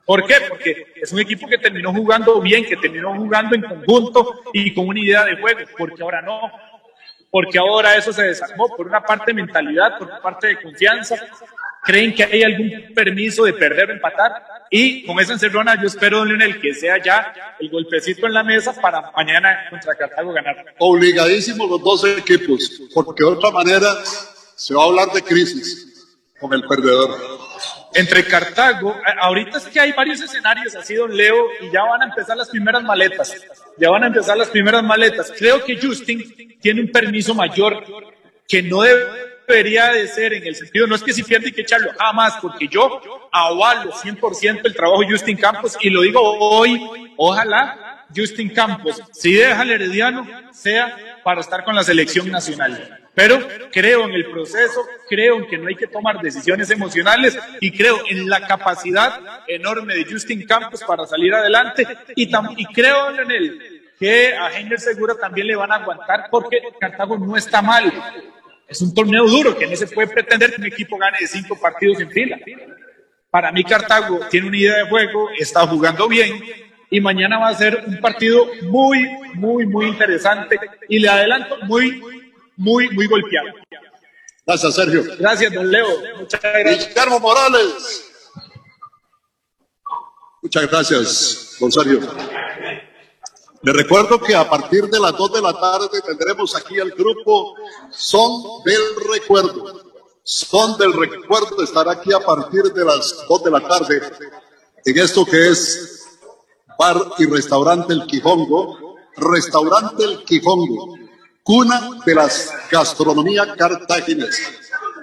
[0.06, 0.36] ¿Por qué?
[0.48, 4.88] Porque es un equipo que terminó jugando bien, que terminó jugando en conjunto y con
[4.88, 6.40] una idea de juego, porque ahora no,
[7.32, 11.16] porque ahora eso se desarmó por una parte de mentalidad, por una parte de confianza,
[11.86, 14.32] creen que hay algún permiso de perder o empatar.
[14.72, 18.44] Y con esa encerrona yo espero, don Leonel, que sea ya el golpecito en la
[18.44, 20.76] mesa para mañana contra Cartago ganar.
[20.80, 23.94] Obligadísimos los dos equipos, porque de otra manera
[24.56, 27.18] se va a hablar de crisis con el perdedor.
[27.94, 32.06] Entre Cartago, ahorita es que hay varios escenarios así, don Leo, y ya van a
[32.06, 33.34] empezar las primeras maletas.
[33.78, 35.32] Ya van a empezar las primeras maletas.
[35.38, 37.86] Creo que Justin tiene un permiso mayor
[38.48, 41.52] que no debe debería de ser en el sentido, no es que si pierde hay
[41.52, 46.22] que echarlo, jamás, porque yo avalo 100% el trabajo de Justin Campos y lo digo
[46.22, 46.82] hoy,
[47.18, 53.02] ojalá Justin Campos, si deja el Herediano, sea para estar con la selección nacional.
[53.14, 53.40] Pero
[53.72, 58.02] creo en el proceso, creo en que no hay que tomar decisiones emocionales y creo
[58.10, 63.82] en la capacidad enorme de Justin Campos para salir adelante y, y creo en él
[63.98, 67.92] que a Heiner Segura también le van a aguantar porque Cartago no está mal.
[68.68, 71.60] Es un torneo duro que no se puede pretender que un equipo gane de cinco
[71.60, 72.40] partidos en fila.
[73.30, 76.42] Para mí Cartago tiene una idea de juego, está jugando bien
[76.90, 82.02] y mañana va a ser un partido muy, muy, muy interesante y le adelanto muy,
[82.56, 83.50] muy, muy golpeado.
[84.46, 85.04] Gracias, Sergio.
[85.20, 85.88] Gracias, don Leo.
[86.20, 86.90] Muchas gracias.
[86.90, 88.12] Guillermo Morales.
[90.42, 92.00] Muchas gracias, don Sergio.
[93.66, 97.56] Le recuerdo que a partir de las 2 de la tarde tendremos aquí el grupo
[97.90, 98.80] Son del
[99.12, 99.92] Recuerdo.
[100.22, 104.04] Son del Recuerdo estará aquí a partir de las 2 de la tarde
[104.86, 106.06] en esto que es
[106.78, 108.98] Bar y Restaurante El Quijongo.
[109.18, 111.00] Restaurante El Quijongo,
[111.42, 114.44] cuna de las gastronomía cartaginesa.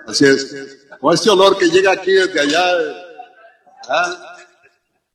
[0.06, 0.86] Así es.
[1.00, 2.64] Con este olor que llega aquí desde allá,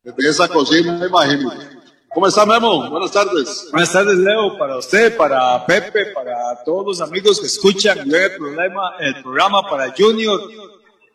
[0.04, 1.77] desde esa cocina, imagínate.
[2.14, 2.90] ¿Cómo está Memo?
[2.90, 3.68] Buenas tardes.
[3.72, 8.96] Buenas tardes, Leo, para usted, para Pepe, para todos los amigos que escuchan el programa,
[9.00, 10.42] el programa para Junior.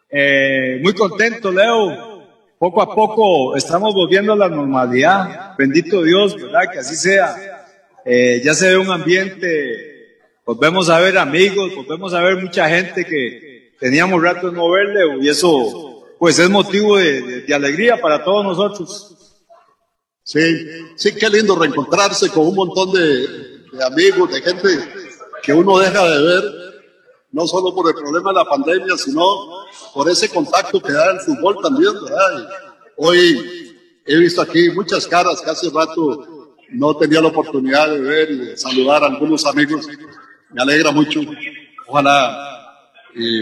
[0.08, 2.22] Eh, muy contento, Leo.
[2.58, 5.56] Poco a poco estamos volviendo a la normalidad.
[5.58, 6.70] Bendito Dios, ¿verdad?
[6.70, 7.66] Que así sea.
[8.04, 13.04] Eh, ya se ve un ambiente, volvemos a ver amigos, volvemos a ver mucha gente
[13.04, 18.44] que teníamos rato de no verle y eso pues es motivo de alegría para todos
[18.44, 19.21] nosotros.
[20.24, 20.40] Sí,
[20.96, 24.68] sí, qué lindo reencontrarse con un montón de, amigos, de gente
[25.42, 26.44] que uno deja de ver,
[27.32, 29.24] no solo por el problema de la pandemia, sino
[29.92, 32.48] por ese contacto que da el fútbol también, ¿verdad?
[32.96, 38.30] hoy he visto aquí muchas caras que hace rato no tenía la oportunidad de ver
[38.30, 39.88] y de saludar a algunos amigos.
[40.50, 41.20] Me alegra mucho.
[41.86, 42.52] Ojalá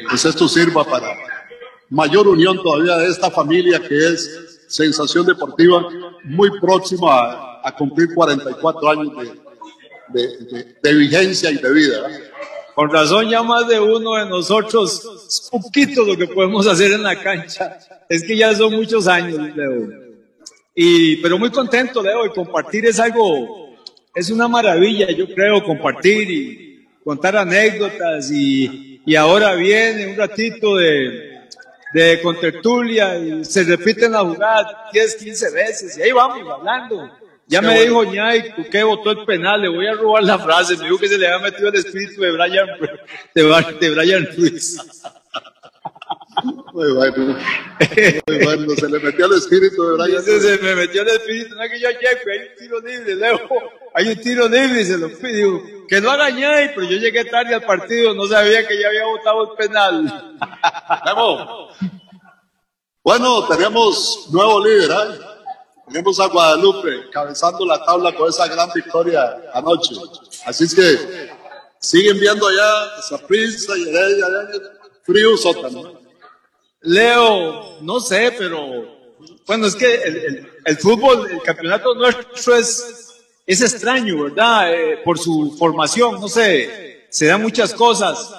[0.09, 1.17] pues esto sirva para
[1.89, 5.89] mayor unión todavía de esta familia que es Sensación Deportiva,
[6.23, 9.13] muy próxima a, cumplir 44 años
[10.09, 12.09] de, vigencia y de vida.
[12.77, 17.03] Con razón ya más de uno de nosotros, es poquito lo que podemos hacer en
[17.03, 17.79] la cancha.
[18.09, 19.89] Es que ya son muchos años, Leo.
[20.73, 23.75] Y, pero muy contento, Leo, y compartir es algo,
[24.15, 30.77] es una maravilla, yo creo, compartir y contar anécdotas y, y ahora viene un ratito
[30.77, 31.30] de,
[31.93, 37.11] de contertulia y se repiten la jugada 10, 15 veces y ahí vamos hablando.
[37.47, 40.85] Ya me dijo Ñay que votó el penal, le voy a robar la frase, me
[40.85, 42.67] dijo que se le había metido el espíritu de Brian,
[43.35, 44.79] de, Brian Ruiz.
[46.45, 47.17] Muy bueno,
[48.27, 50.43] muy bueno, se le metió el espíritu de Brian Ruiz.
[50.43, 53.41] Se me metió el espíritu, no es que yo llegue, hay un tiro libre, Leo,
[53.95, 55.63] hay un tiro libre y se lo pidió.
[55.89, 59.07] Que no haga Ñay, pero yo llegué tarde al partido, no sabía que ya había
[59.07, 60.39] votado el penal.
[61.05, 61.77] Vamos.
[63.03, 65.21] Bueno, tenemos nuevo líder, ¿eh?
[65.87, 69.97] Tenemos a Guadalupe cabezando la tabla con esa gran victoria anoche.
[70.47, 71.31] Así es que
[71.81, 74.27] siguen viendo allá esa prisa y Heredia,
[75.03, 76.00] frío sótano.
[76.83, 79.01] Leo, no sé, pero
[79.47, 84.73] bueno, es que el, el, fútbol, el campeonato nuestro es, es extraño, ¿verdad?
[84.73, 88.33] Eh, por su formación, no sé, se dan muchas cosas.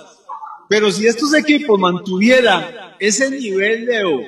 [0.67, 4.21] Pero si estos equipos mantuvieran ese nivel, Leo,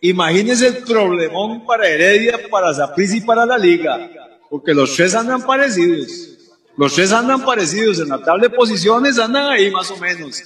[0.00, 4.10] imagínense el problemón para Heredia, para Zaprisa y para la Liga,
[4.48, 6.30] porque los tres andan parecidos.
[6.78, 10.42] Los tres andan parecidos, en la tabla de posiciones andan ahí más o menos.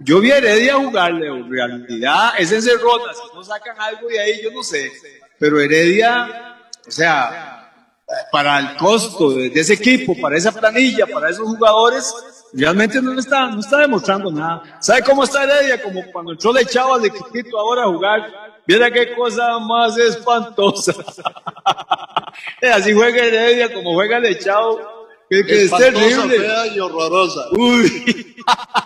[0.00, 4.20] Yo vi a Heredia jugar, Leo, en realidad es encerrona, si no sacan algo de
[4.20, 4.92] ahí, yo no sé.
[5.38, 6.56] Pero Heredia,
[6.86, 7.58] o sea,
[8.30, 12.14] para el costo de, ese equipo, para esa planilla, para esos jugadores,
[12.52, 14.62] realmente no está, no está demostrando nada.
[14.80, 15.82] ¿Sabe cómo está Heredia?
[15.82, 18.62] Como cuando entró de Chava de Quito ahora a jugar.
[18.66, 20.92] Mira qué cosa más espantosa.
[22.72, 24.97] Así juega Heredia, como juega de Chavo.
[25.28, 26.38] Que, que es terrible.
[26.38, 27.48] fea y horrorosa.
[27.52, 28.36] Uy.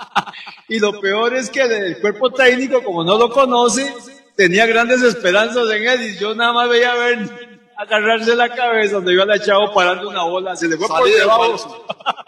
[0.69, 3.95] y lo peor es que el cuerpo técnico, como no lo conoce,
[4.37, 9.13] tenía grandes esperanzas en él y yo nada más veía ver agarrarse la cabeza donde
[9.13, 11.87] iba la chavo parando una bola, se le fue por debajo,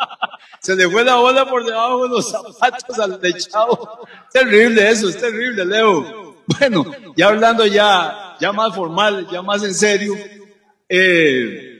[0.60, 4.06] se le fue la bola por debajo de los zapatos al chavo.
[4.32, 6.34] Terrible eso, es terrible, Leo.
[6.46, 6.84] Bueno,
[7.16, 10.14] ya hablando ya, ya más formal, ya más en serio,
[10.88, 11.73] eh,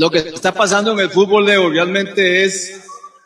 [0.00, 2.80] lo que está pasando en el fútbol, Leo, realmente es,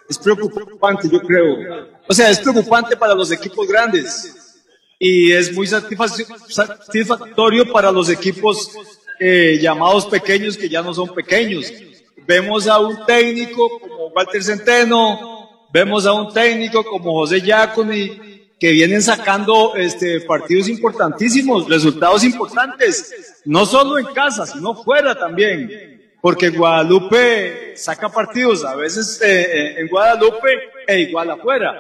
[0.09, 1.87] es preocupante, yo creo.
[2.09, 4.61] O sea, es preocupante para los equipos grandes
[4.99, 8.73] y es muy satisfac- satisfactorio para los equipos
[9.21, 11.73] eh, llamados pequeños que ya no son pequeños.
[12.27, 18.73] Vemos a un técnico como Walter Centeno, vemos a un técnico como José Giaconi, que
[18.73, 25.94] vienen sacando este, partidos importantísimos, resultados importantes, no solo en casa, sino fuera también
[26.25, 30.49] porque Guadalupe saca partidos a veces eh, eh, en Guadalupe
[30.87, 31.75] e igual afuera.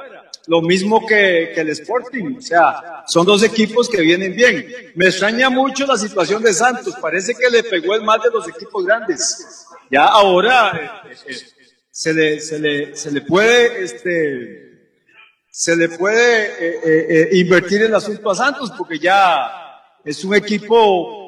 [0.48, 4.66] Lo mismo que, que el Sporting, o sea, son dos equipos que vienen bien.
[4.96, 8.46] Me extraña mucho la situación de Santos, parece que le pegó el mal de los
[8.46, 9.66] equipos grandes.
[9.90, 11.36] Ya ahora eh, eh,
[11.90, 14.64] se, le, se, le, se le puede, este,
[15.50, 19.50] se le puede eh, eh, eh, invertir el asunto a Santos porque ya
[20.04, 21.23] es un equipo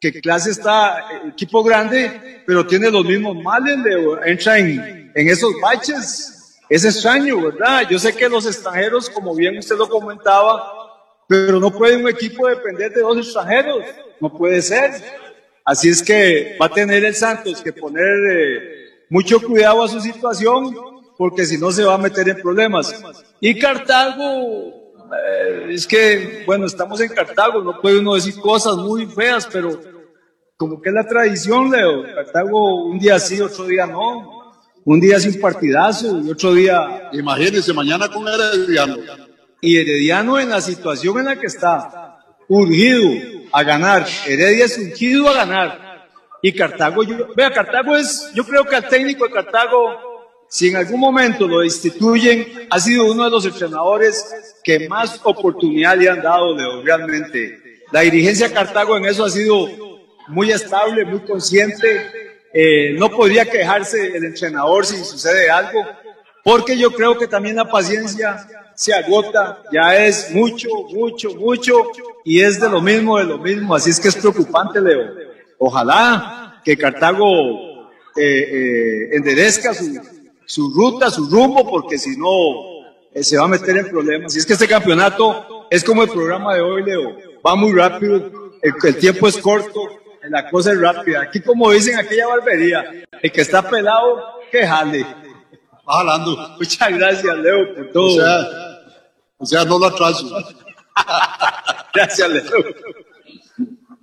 [0.00, 5.28] que clase está, eh, equipo grande, pero tiene los mismos males, Leo, entra en, en
[5.28, 6.58] esos baches.
[6.68, 7.88] Es extraño, ¿verdad?
[7.88, 10.72] Yo sé que los extranjeros, como bien usted lo comentaba,
[11.28, 13.84] pero no puede un equipo depender de dos extranjeros,
[14.20, 14.90] no puede ser.
[15.64, 20.00] Así es que va a tener el Santos que poner eh, mucho cuidado a su
[20.00, 20.76] situación,
[21.16, 22.94] porque si no se va a meter en problemas.
[23.40, 24.75] Y Cartago,
[25.68, 29.80] es que, bueno, estamos en Cartago, no puede uno decir cosas muy feas, pero
[30.56, 32.02] como que es la tradición, Leo.
[32.14, 34.36] Cartago un día sí, otro día no.
[34.84, 37.10] Un día sí un partidazo y otro día.
[37.12, 38.96] Imagínense, mañana con Herediano.
[39.60, 43.10] Y Herediano en la situación en la que está, urgido
[43.52, 44.06] a ganar.
[44.26, 46.08] Heredia es urgido a ganar.
[46.42, 50.05] Y Cartago, yo, vea, Cartago es, yo creo que al técnico de Cartago,
[50.48, 55.96] si en algún momento lo destituyen, ha sido uno de los entrenadores que más oportunidad
[55.96, 57.82] le han dado, Leo, realmente.
[57.92, 59.68] La dirigencia de Cartago en eso ha sido
[60.28, 62.10] muy estable, muy consciente.
[62.52, 65.84] Eh, no podría quejarse el entrenador si sucede algo,
[66.42, 71.90] porque yo creo que también la paciencia se agota, ya es mucho, mucho, mucho,
[72.24, 75.14] y es de lo mismo, de lo mismo, así es que es preocupante, Leo.
[75.58, 80.15] Ojalá que Cartago eh, eh, enderezca su,
[80.46, 82.28] su ruta, su rumbo, porque si no
[83.12, 84.34] eh, se va a meter en problemas.
[84.34, 88.16] Y es que este campeonato es como el programa de hoy, Leo, va muy rápido,
[88.62, 89.80] el, el tiempo es corto,
[90.28, 91.22] la cosa es rápida.
[91.22, 92.84] Aquí, como dicen aquella barbería,
[93.22, 95.02] el que está pelado, que jale.
[95.88, 96.36] Va jalando.
[96.58, 98.16] Muchas gracias, Leo, por O todo.
[98.16, 98.46] sea,
[99.38, 100.26] o sea, no lo atraso.
[101.94, 102.64] Gracias, Leo.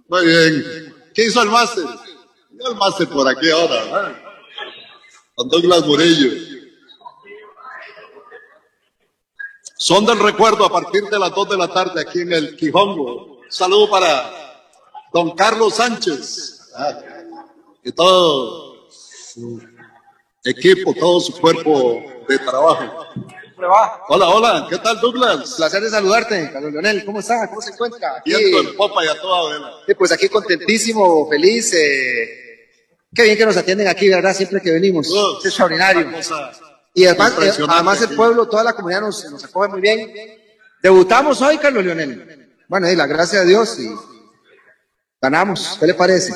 [0.08, 0.96] Muy bien.
[1.14, 1.84] ¿Qué hizo el máster?
[2.68, 3.84] El máster por aquí ahora.
[3.84, 4.16] ¿verdad?
[5.36, 6.32] Don Douglas Murillo.
[9.76, 13.40] Son del recuerdo a partir de las 2 de la tarde aquí en el Quijongo.
[13.42, 14.32] Un saludo para
[15.12, 17.00] don Carlos Sánchez ah,
[17.84, 19.60] y todo su
[20.44, 23.08] equipo, todo su cuerpo de trabajo.
[24.10, 25.56] Hola, hola, ¿qué tal Douglas?
[25.56, 27.04] Placer de saludarte, Carlos Leonel.
[27.06, 27.48] ¿Cómo está?
[27.50, 28.18] ¿Cómo se encuentra?
[28.18, 29.72] Aquí, en popa y a toda vela.
[29.98, 31.74] pues aquí contentísimo, feliz.
[31.74, 32.43] eh,
[33.16, 34.36] qué bien que nos atienden aquí, ¿verdad?
[34.36, 35.08] Siempre que venimos.
[35.40, 36.08] Es extraordinario.
[36.94, 40.14] Y además, eh, además el pueblo, toda la comunidad nos, nos acoge muy bien.
[40.82, 42.56] Debutamos hoy, Carlos Leonel.
[42.68, 43.90] Bueno, y la gracia de Dios y
[45.24, 46.34] Ganamos, ¿qué le parece?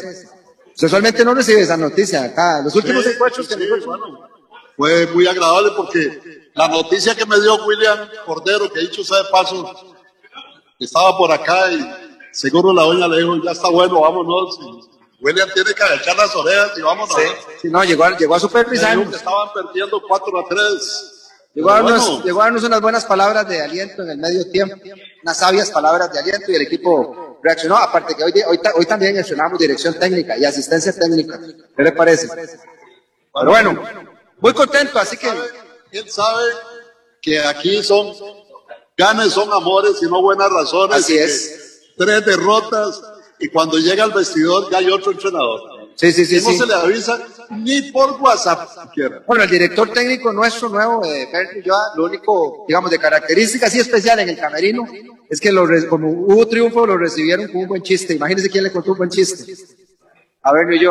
[0.81, 2.61] Usualmente no recibe esa noticia acá.
[2.61, 4.29] Los últimos Sí, encuentros que sí, bueno,
[4.77, 6.21] fue muy agradable porque
[6.53, 9.75] la noticia que me dio William Cordero, que dicho sea de paso,
[10.79, 11.85] estaba por acá y
[12.31, 14.57] seguro la doña le dijo, ya está bueno, vámonos.
[14.61, 17.15] Y William tiene que agachar las orejas y vámonos.
[17.61, 21.13] Sí, no, llegó a, llegó a que estaban perdiendo 4 a 3.
[21.55, 24.49] Llegó a, darnos, Bueno, llegó a darnos unas buenas palabras de aliento en el medio
[24.51, 24.75] tiempo,
[25.23, 27.77] unas sabias palabras de aliento y el equipo reaccionó.
[27.77, 31.39] Aparte que hoy, hoy, hoy también estrenamos dirección técnica y asistencia técnica.
[31.75, 32.27] ¿Qué le parece?
[32.27, 33.81] Pero bueno,
[34.39, 35.29] muy contento, así que
[35.91, 36.43] él sabe
[37.19, 38.13] que aquí son
[38.95, 40.97] ganes, son amores y no buenas razones.
[40.97, 41.93] Así es.
[41.97, 43.01] Tres derrotas
[43.39, 45.61] y cuando llega al vestidor ya hay otro entrenador.
[45.95, 46.35] sí, sí, sí.
[46.35, 46.57] no sí.
[46.57, 47.19] se le avisa
[47.49, 49.23] ni por WhatsApp siquiera.
[49.25, 53.79] Bueno, el director técnico nuestro nuevo, eh, Bernie Ulloa, lo único, digamos, de característica así
[53.79, 54.87] especial en el camerino
[55.29, 58.13] es que lo como hubo triunfo, lo recibieron con un buen chiste.
[58.13, 59.53] Imagínense quién le contó un buen chiste.
[60.41, 60.87] A Bernie.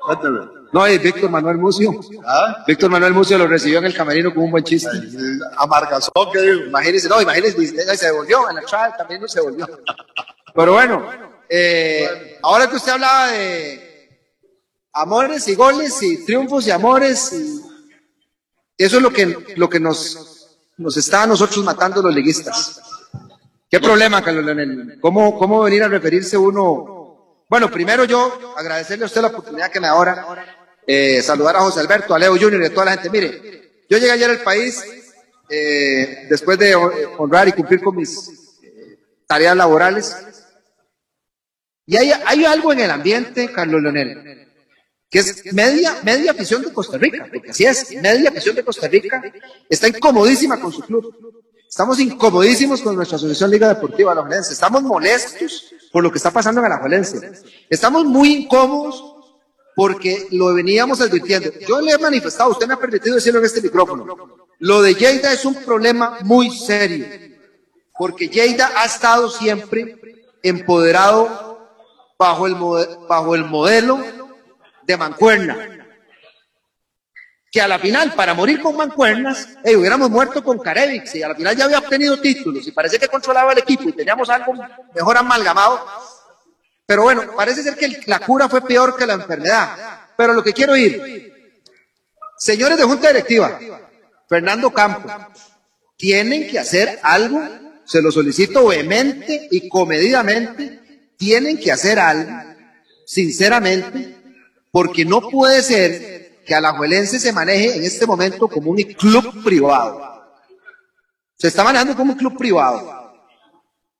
[0.00, 0.40] Cuénteme.
[0.72, 1.98] No, es Víctor Manuel Mucio.
[2.26, 2.64] ¿Ah?
[2.66, 4.90] Víctor Manuel Mucio lo recibió en el camerino con un buen chiste.
[4.94, 6.66] Eh, Amargazón que digo.
[6.66, 9.66] Imagínense, no, imagínense, se devolvió, en la trial también no se devolvió.
[10.54, 11.08] Pero bueno,
[11.48, 13.94] eh, ahora que usted hablaba de
[14.92, 17.32] amores y goles y triunfos y amores,
[18.76, 22.80] eso es lo que, lo que nos, nos está a nosotros matando los liguistas.
[23.70, 24.98] ¿Qué problema, Carlos Leonel?
[25.00, 27.44] ¿Cómo, ¿Cómo venir a referirse uno?
[27.48, 31.60] Bueno, primero yo agradecerle a usted la oportunidad que me da ahora, eh, saludar a
[31.60, 33.10] José Alberto, a Leo Junior y a toda la gente.
[33.10, 34.84] Mire, yo llegué ayer al país
[35.48, 40.43] eh, después de honrar y cumplir con mis eh, tareas laborales.
[41.86, 44.48] Y hay, algo en el ambiente, Carlos Leonel,
[45.10, 49.22] que es media, media de Costa Rica, así es, media afición de Costa Rica
[49.68, 51.14] está incomodísima con su club.
[51.68, 54.52] Estamos incomodísimos con nuestra Asociación Liga Deportiva Alajuelense.
[54.52, 57.32] Estamos molestos por lo que está pasando en Alajuelense.
[57.68, 59.14] Estamos muy incómodos
[59.74, 61.50] porque lo veníamos advirtiendo.
[61.66, 64.06] Yo le he manifestado, usted me ha permitido decirlo en este micrófono.
[64.60, 67.06] Lo de Lleida es un problema muy serio,
[67.98, 69.98] porque Lleida ha estado siempre
[70.42, 71.53] empoderado
[72.18, 72.54] bajo el,
[73.08, 74.00] bajo el modelo
[74.82, 75.68] de Mancuerna.
[77.50, 81.28] Que a la final, para morir con mancuernas, eh, hubiéramos muerto con Carevic, y a
[81.28, 84.54] la final ya había obtenido títulos y parece que controlaba el equipo y teníamos algo
[84.92, 85.86] mejor amalgamado.
[86.84, 89.76] Pero bueno, parece ser que la cura fue peor que la enfermedad.
[90.16, 91.52] Pero lo que quiero ir,
[92.36, 93.58] señores de Junta Directiva,
[94.28, 95.12] Fernando Campos,
[95.96, 97.40] tienen que hacer algo,
[97.84, 100.80] se lo solicito vehemente y comedidamente,
[101.24, 102.30] tienen que hacer algo,
[103.06, 104.14] sinceramente,
[104.70, 110.22] porque no puede ser que Alajuelense se maneje en este momento como un club privado.
[111.38, 113.14] Se está manejando como un club privado.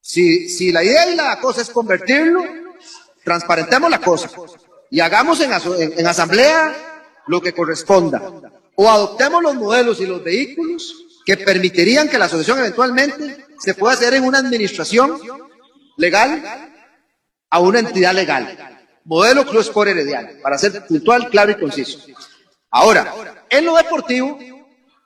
[0.02, 2.44] Si, si la idea y la cosa es convertirlo,
[3.24, 4.28] transparentemos la cosa
[4.90, 6.76] y hagamos en, en- en asamblea
[7.26, 8.20] lo que corresponda.
[8.76, 13.94] O adoptemos los modelos y los vehículos que permitirían que la asociación eventualmente se pueda
[13.94, 15.18] hacer en una administración
[15.96, 16.42] legal
[17.54, 18.44] a una entidad legal.
[19.04, 22.00] Modelo Club Sport Herediano, para ser puntual, claro y conciso.
[22.68, 23.14] Ahora,
[23.48, 24.36] en lo deportivo,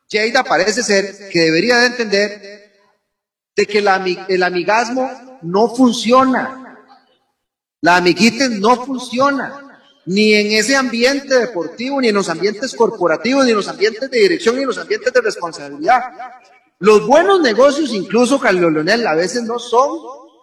[0.08, 2.72] Lleida parece ser que debería de entender
[3.54, 6.86] de que el amigasmo no funciona.
[7.82, 9.82] La amiguitis no funciona.
[10.06, 14.20] Ni en ese ambiente deportivo, ni en los ambientes corporativos, ni en los ambientes de
[14.20, 16.02] dirección, ni en los ambientes de responsabilidad.
[16.78, 19.90] Los buenos negocios, incluso, Carlos Leonel, a veces no son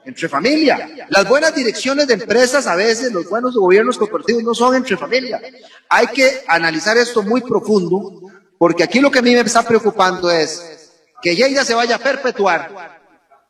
[0.05, 1.07] entre familia.
[1.09, 5.41] Las buenas direcciones de empresas, a veces, los buenos gobiernos corporativos no son entre familia.
[5.89, 8.21] Hay que analizar esto muy profundo,
[8.57, 10.91] porque aquí lo que a mí me está preocupando es
[11.21, 13.01] que Lleida se vaya a perpetuar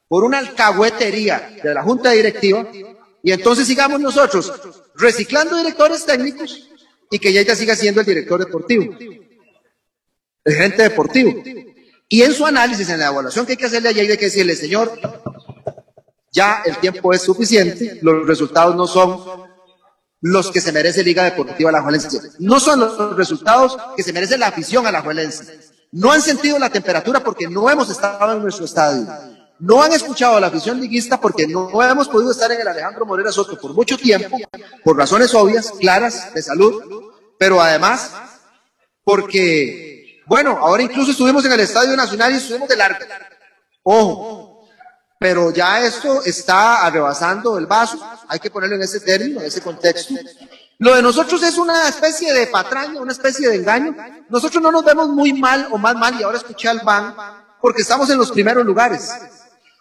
[0.08, 2.66] por una alcahuetería de la Junta Directiva
[3.22, 4.54] y entonces sigamos nosotros
[4.96, 6.70] reciclando directores técnicos
[7.12, 8.96] y que Lleida siga siendo el director deportivo,
[10.44, 11.44] el gerente deportivo.
[12.08, 14.26] Y en su análisis, en la evaluación que hay que hacerle a Lleida, hay que
[14.26, 14.92] decirle, señor,
[16.36, 19.46] ya el tiempo es suficiente, los resultados no son
[20.22, 22.20] los que se merece Liga Deportiva Alajuelense.
[22.40, 25.60] No son los resultados que se merece la afición alajuelense.
[25.92, 29.08] No han sentido la temperatura porque no hemos estado en nuestro estadio.
[29.60, 33.06] No han escuchado a la afición liguista porque no hemos podido estar en el Alejandro
[33.06, 34.38] Morera Soto por mucho tiempo,
[34.84, 36.82] por razones obvias, claras, de salud,
[37.40, 38.12] pero además
[39.04, 43.00] porque, bueno, ahora incluso estuvimos en el Estadio Nacional y estuvimos de largo.
[43.84, 44.55] Ojo,
[45.18, 49.62] pero ya esto está rebasando el vaso, hay que ponerlo en ese término, en ese
[49.62, 50.14] contexto.
[50.78, 53.96] Lo de nosotros es una especie de patraña, una especie de engaño.
[54.30, 57.16] Nosotros no nos vemos muy mal o más mal, y ahora escuché al BAN,
[57.62, 59.10] porque estamos en los primeros lugares.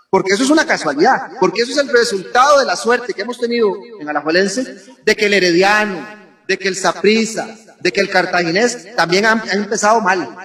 [0.08, 3.38] Porque eso es una casualidad, porque eso es el resultado de la suerte que hemos
[3.38, 6.06] tenido en Alajuelense, de que el Herediano,
[6.46, 10.36] de que el Saprissa, de que el Cartaginés también han, han empezado mal.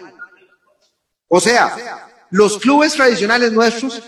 [1.28, 4.02] O sea, los clubes tradicionales nuestros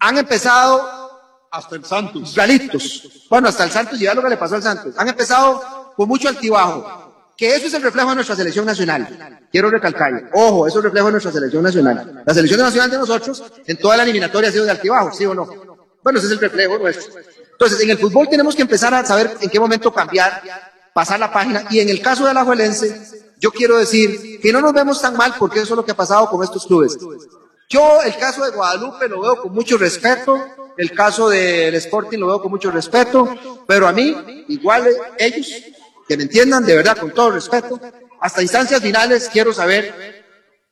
[0.00, 1.04] han empezado
[1.50, 2.34] Hasta el Santos.
[2.34, 3.26] Galitos.
[3.30, 4.94] Bueno, hasta el Santos y ya lo que le pasó al Santos.
[4.98, 7.02] Han empezado con mucho altibajo.
[7.36, 9.48] Que eso es el reflejo de nuestra selección nacional.
[9.50, 10.28] Quiero recalcarlo.
[10.32, 12.22] Ojo, eso es el reflejo de nuestra selección nacional.
[12.24, 15.34] La selección nacional de nosotros en toda la eliminatoria ha sido de altibajo, ¿sí o
[15.34, 15.46] no?
[16.02, 17.12] Bueno, ese es el reflejo nuestro.
[17.52, 20.42] Entonces, en el fútbol tenemos que empezar a saber en qué momento cambiar,
[20.92, 21.66] pasar la página.
[21.70, 25.34] Y en el caso del Alajuelense, yo quiero decir que no nos vemos tan mal
[25.38, 26.96] porque eso es lo que ha pasado con estos clubes.
[27.68, 30.38] Yo el caso de Guadalupe lo veo con mucho respeto,
[30.76, 33.28] el caso del Sporting lo veo con mucho respeto,
[33.66, 34.88] pero a mí, igual
[35.18, 35.48] ellos,
[36.06, 37.80] que me entiendan de verdad, con todo respeto,
[38.20, 40.24] hasta instancias finales quiero saber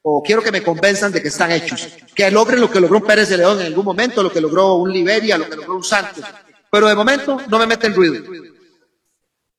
[0.03, 3.05] o quiero que me convenzan de que están hechos, que logren lo que logró un
[3.05, 5.85] Pérez de León en algún momento, lo que logró un Liberia, lo que logró un
[5.85, 6.25] Santos,
[6.71, 8.23] pero de momento no me meten ruido.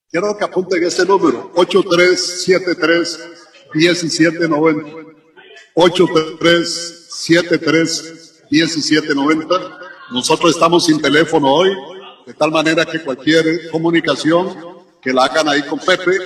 [0.10, 3.20] Quiero que apunten este número, 8373
[3.74, 5.14] 1790.
[5.76, 9.80] 8373 1790.
[10.12, 11.76] Nosotros estamos sin teléfono hoy,
[12.26, 14.56] de tal manera que cualquier comunicación
[15.02, 16.18] que la hagan ahí con Pepe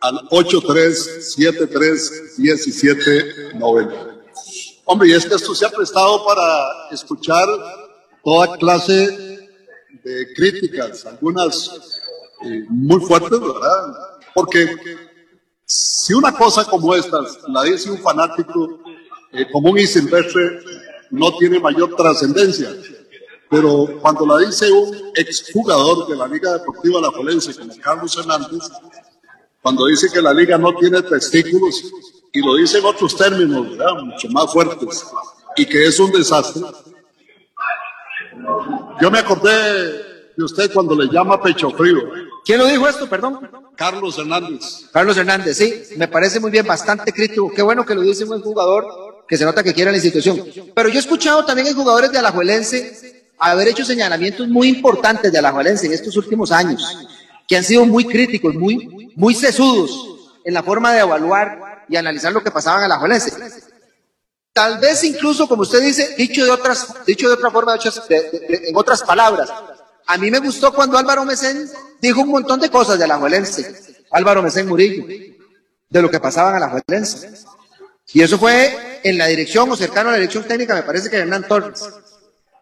[0.00, 4.14] al 8373 1790.
[4.86, 7.48] Hombre, y es que esto se ha prestado para escuchar
[8.22, 9.48] toda clase
[10.02, 11.70] de críticas, algunas
[12.44, 13.94] eh, muy fuertes, ¿verdad?
[14.34, 14.76] Porque
[15.64, 17.16] si una cosa como esta
[17.48, 18.80] la dice un fanático
[19.34, 20.60] eh, común y silvestre,
[21.10, 22.70] no tiene mayor trascendencia.
[23.50, 28.62] Pero cuando la dice un exjugador de la Liga Deportiva La Folense, como Carlos Hernández,
[29.62, 31.82] cuando dice que la liga no tiene testículos,
[32.32, 33.94] y lo dice en otros términos, ¿verdad?
[34.02, 35.06] mucho más fuertes,
[35.56, 36.62] y que es un desastre.
[39.00, 41.98] Yo me acordé de usted cuando le llama pecho frío.
[42.44, 43.48] ¿Quién lo dijo esto, perdón?
[43.76, 44.88] Carlos Hernández.
[44.92, 47.50] Carlos Hernández, sí, me parece muy bien, bastante crítico.
[47.54, 48.86] Qué bueno que lo dice un buen jugador,
[49.28, 50.44] que se nota que quiere la institución.
[50.74, 55.38] Pero yo he escuchado también en jugadores de Alajuelense haber hecho señalamientos muy importantes de
[55.38, 56.82] Alajuelense en estos últimos años,
[57.48, 62.32] que han sido muy críticos, muy, muy sesudos en la forma de evaluar y analizar
[62.32, 63.32] lo que pasaba en Alajuelense.
[64.52, 68.30] Tal vez incluso, como usted dice, dicho de otras, dicho de otra forma, de de-
[68.40, 69.50] de- en otras palabras,
[70.06, 71.68] a mí me gustó cuando Álvaro Mesén
[72.00, 75.04] dijo un montón de cosas de Alajuelense, Álvaro Mesén Murillo,
[75.88, 77.30] de lo que pasaba en Alajuelense.
[78.12, 81.18] Y eso fue en la dirección o cercano a la dirección técnica, me parece que
[81.18, 81.82] Hernán Torres.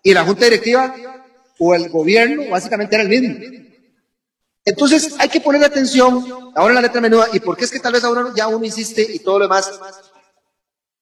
[0.03, 0.95] Y la junta directiva
[1.59, 3.37] o el gobierno básicamente era el mismo.
[4.65, 7.29] Entonces hay que poner atención ahora en la letra menuda.
[7.33, 9.71] ¿Y por qué es que tal vez ahora ya uno insiste y todo lo demás?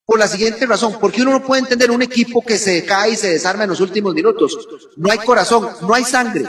[0.04, 3.16] Por la siguiente razón, porque uno no puede entender un equipo que se cae y
[3.16, 4.68] se desarma en los últimos minutos.
[4.96, 6.44] No hay corazón, no hay sangre.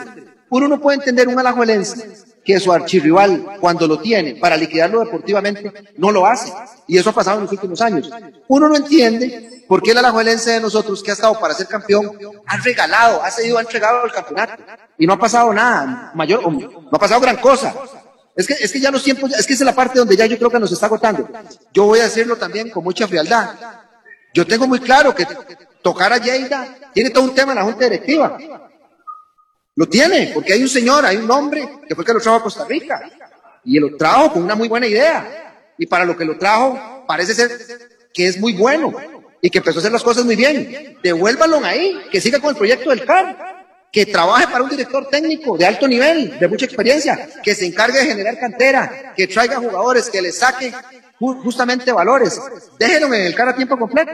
[0.49, 5.71] Uno no puede entender un alajuelense que su archirrival, cuando lo tiene para liquidarlo deportivamente,
[5.97, 6.51] no lo hace.
[6.87, 8.09] Y eso ha pasado en los últimos años.
[8.47, 12.11] Uno no entiende por qué el alajuelense de nosotros, que ha estado para ser campeón,
[12.47, 14.63] ha regalado, ha cedido, ha entregado el campeonato.
[14.97, 17.73] Y no ha pasado nada mayor, no ha pasado gran cosa.
[18.35, 20.37] Es que, es que ya los tiempos, es que es la parte donde ya yo
[20.37, 21.29] creo que nos está agotando.
[21.73, 23.55] Yo voy a decirlo también con mucha frialdad.
[24.33, 25.27] Yo tengo muy claro que
[25.81, 28.37] tocar a Lleida tiene todo un tema en la Junta Directiva.
[29.75, 32.37] Lo tiene, porque hay un señor, hay un hombre que fue el que lo trajo
[32.37, 33.01] a Costa Rica.
[33.63, 35.73] Y lo trajo con una muy buena idea.
[35.77, 37.51] Y para lo que lo trajo, parece ser
[38.13, 38.93] que es muy bueno.
[39.41, 40.97] Y que empezó a hacer las cosas muy bien.
[41.03, 43.51] Devuélvalo ahí, que siga con el proyecto del CAR
[43.91, 47.99] que trabaje para un director técnico de alto nivel, de mucha experiencia, que se encargue
[47.99, 50.71] de generar cantera, que traiga jugadores, que le saque
[51.19, 52.39] ju- justamente valores.
[52.79, 54.13] Déjenlo en el cara a tiempo completo.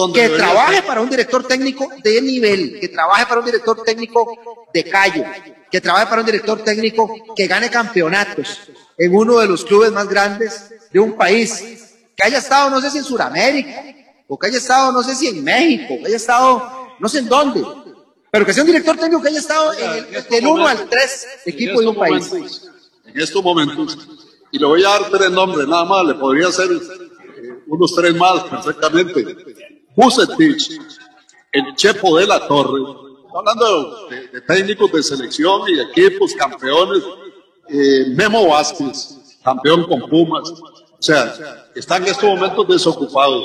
[0.00, 4.66] Donde Que trabaje para un director técnico de nivel, que trabaje para un director técnico
[4.72, 5.24] de callo,
[5.70, 8.60] que trabaje para un director técnico que gane campeonatos
[8.96, 12.90] en uno de los clubes más grandes de un país, que haya estado no sé
[12.90, 13.84] si en Sudamérica,
[14.26, 17.28] o que haya estado no sé si en México, que haya estado no sé en
[17.28, 17.62] dónde,
[18.30, 21.26] pero que sea un director técnico que haya estado en el, del 1 al 3
[21.44, 22.32] equipo de un país.
[23.04, 23.98] en estos momentos,
[24.50, 28.14] y le voy a dar tres nombres, nada más, le podría hacer eh, unos tres
[28.16, 29.69] más perfectamente.
[29.96, 30.80] Bucetich,
[31.52, 32.80] el Chepo de la Torre,
[33.34, 37.02] hablando de, de técnicos de selección y de equipos, campeones,
[37.68, 41.34] eh, Memo Vázquez, campeón con Pumas, o sea,
[41.74, 43.44] están en estos momentos desocupados,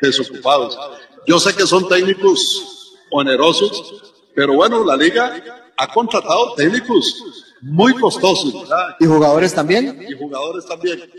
[0.00, 0.78] desocupados.
[1.26, 8.52] Yo sé que son técnicos onerosos, pero bueno, la liga ha contratado técnicos muy costosos,
[8.62, 8.96] ¿verdad?
[9.00, 10.06] Y jugadores también.
[10.08, 11.10] y jugadores también.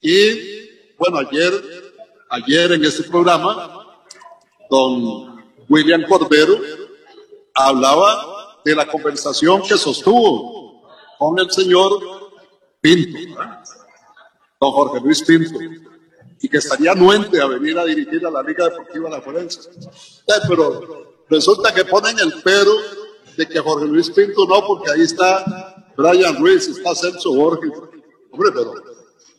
[0.00, 1.52] Y bueno, ayer,
[2.34, 4.00] ayer en este programa
[4.68, 6.58] don William Cordero,
[7.54, 10.82] hablaba de la conversación que sostuvo
[11.18, 12.00] con el señor
[12.80, 13.18] Pinto,
[14.60, 15.58] don Jorge Luis Pinto,
[16.40, 19.70] y que estaría anuente a venir a dirigir a la Liga Deportiva La Forense.
[19.70, 22.72] Eh, pero resulta que ponen el pero
[23.36, 27.72] de que Jorge Luis Pinto no, porque ahí está Brian Ruiz, está Celso Borges.
[28.30, 28.74] Hombre, pero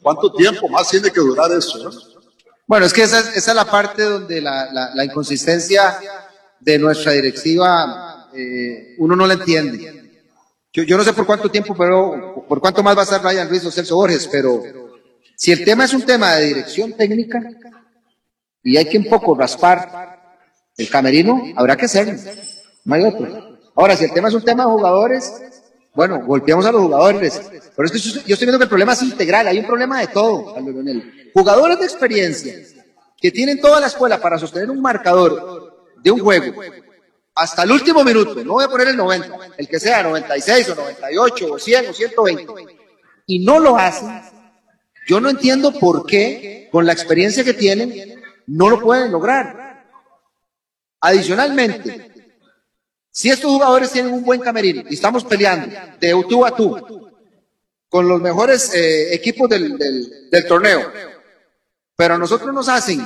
[0.01, 1.89] ¿cuánto tiempo más tiene que durar eso?
[1.89, 2.14] eh?
[2.68, 5.99] Bueno, es que esa, es la parte donde la, inconsistencia
[6.59, 10.22] de nuestra directiva eh, uno no la entiende.
[10.74, 13.47] Yo, yo no sé por cuánto tiempo, pero por cuánto más va a estar Brian
[13.47, 14.63] Ruiz o Celso Borges, pero
[15.36, 17.41] si el tema es un tema de dirección técnica
[18.63, 20.39] y hay que un poco raspar
[20.78, 22.20] el camerino, habrá que hacerlo.
[22.84, 23.59] No hay otro.
[23.76, 25.34] Ahora, si el tema es un tema de jugadores,
[25.93, 27.41] bueno, golpeamos a los jugadores.
[27.76, 30.07] Pero es que yo estoy viendo que el problema es integral, hay un problema de
[30.07, 31.13] todo, Leonel.
[31.36, 32.55] Jugadores de experiencia
[33.21, 36.61] que tienen toda la escuela para sostener un marcador de un juego
[37.36, 40.75] hasta el último minuto, no voy a poner el 90, el que sea 96 o
[40.75, 42.53] 98 o 100 o 120,
[43.27, 44.21] y no lo hacen,
[45.09, 49.86] yo no entiendo por qué, con la experiencia que tienen, no lo pueden lograr.
[51.01, 52.11] Adicionalmente,
[53.11, 57.11] si estos jugadores tienen un buen camerino y estamos peleando de tú a tú
[57.89, 59.77] con los mejores eh, equipos del,
[60.47, 60.91] torneo,
[61.95, 63.05] pero a nosotros nos hacen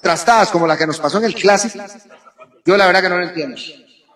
[0.00, 1.78] trastadas como la que nos pasó en el clásico,
[2.64, 3.60] yo la verdad que no lo entiendo.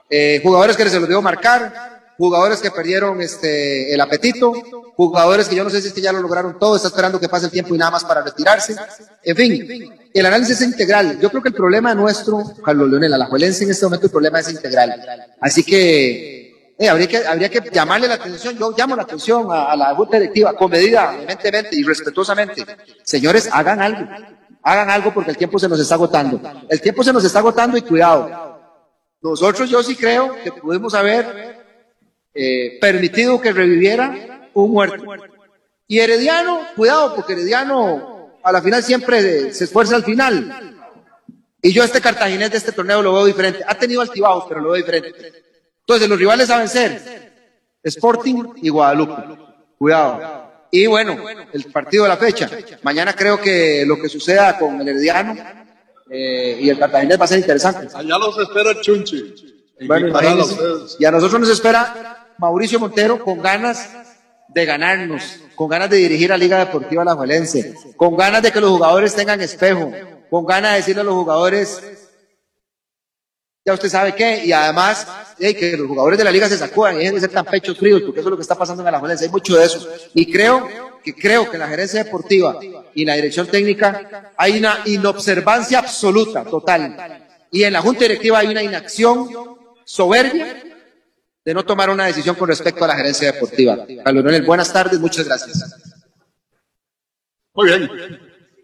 [0.08, 4.52] Eh, jugadores que se los dio marcar, jugadores que perdieron este, el apetito,
[4.96, 7.28] jugadores que yo no sé si es que ya lo lograron todo, está esperando que
[7.28, 8.74] pase el tiempo y nada más para retirarse.
[9.22, 11.18] En fin, el análisis es integral.
[11.20, 14.12] Yo creo que el problema nuestro, Carlos Leonel, a la Juelense en este momento el
[14.12, 14.94] problema es integral.
[15.40, 16.45] Así que,
[16.78, 18.56] eh, habría que habría que llamarle la atención.
[18.58, 22.66] Yo llamo la atención a, la Junta Directiva con medida, evidentemente y respetuosamente.
[23.02, 24.06] Señores, hagan algo.
[24.62, 26.40] Hagan algo porque el tiempo se nos está agotando.
[26.68, 28.60] El tiempo se nos está agotando y cuidado.
[29.22, 31.64] Nosotros yo sí creo que pudimos haber
[32.34, 35.04] eh, permitido que reviviera un muerto.
[35.86, 40.76] Y Herediano, cuidado, porque Herediano a la final siempre se esfuerza al final.
[41.62, 43.64] Y yo este cartaginés de este torneo lo veo diferente.
[43.66, 45.46] Ha tenido altibajos, pero lo veo diferente.
[45.86, 47.32] Entonces, los rivales a vencer,
[47.80, 49.22] Sporting y Guadalupe.
[49.78, 50.46] Cuidado.
[50.72, 51.16] Y bueno,
[51.52, 52.50] el partido de la fecha.
[52.82, 55.36] Mañana creo que lo que suceda con el Herediano
[56.10, 57.86] eh, y el cartaginés va a ser interesante.
[57.94, 59.64] Allá los espera el Chunchi.
[59.86, 60.08] Bueno.
[60.98, 63.88] Y a nosotros nos espera Mauricio Montero con ganas
[64.48, 68.60] de ganarnos, con ganas de dirigir a Liga Deportiva La Juelense, con ganas de que
[68.60, 69.92] los jugadores tengan espejo,
[70.30, 72.05] con ganas de decirle a los jugadores,
[73.66, 76.98] ya usted sabe qué, y además que los jugadores de la liga se sacudan y
[76.98, 79.24] dejen de ser pechos fríos, porque eso es lo que está pasando en la Juelense,
[79.24, 79.88] hay mucho de eso.
[80.14, 82.60] Y creo que creo que la gerencia deportiva
[82.94, 87.26] y la dirección técnica hay una inobservancia absoluta, total.
[87.50, 89.28] Y en la junta directiva hay una inacción
[89.84, 90.62] soberbia
[91.44, 93.84] de no tomar una decisión con respecto a la gerencia deportiva.
[94.04, 95.74] Carlos Leonel, buenas tardes, muchas gracias.
[97.52, 97.90] Muy bien.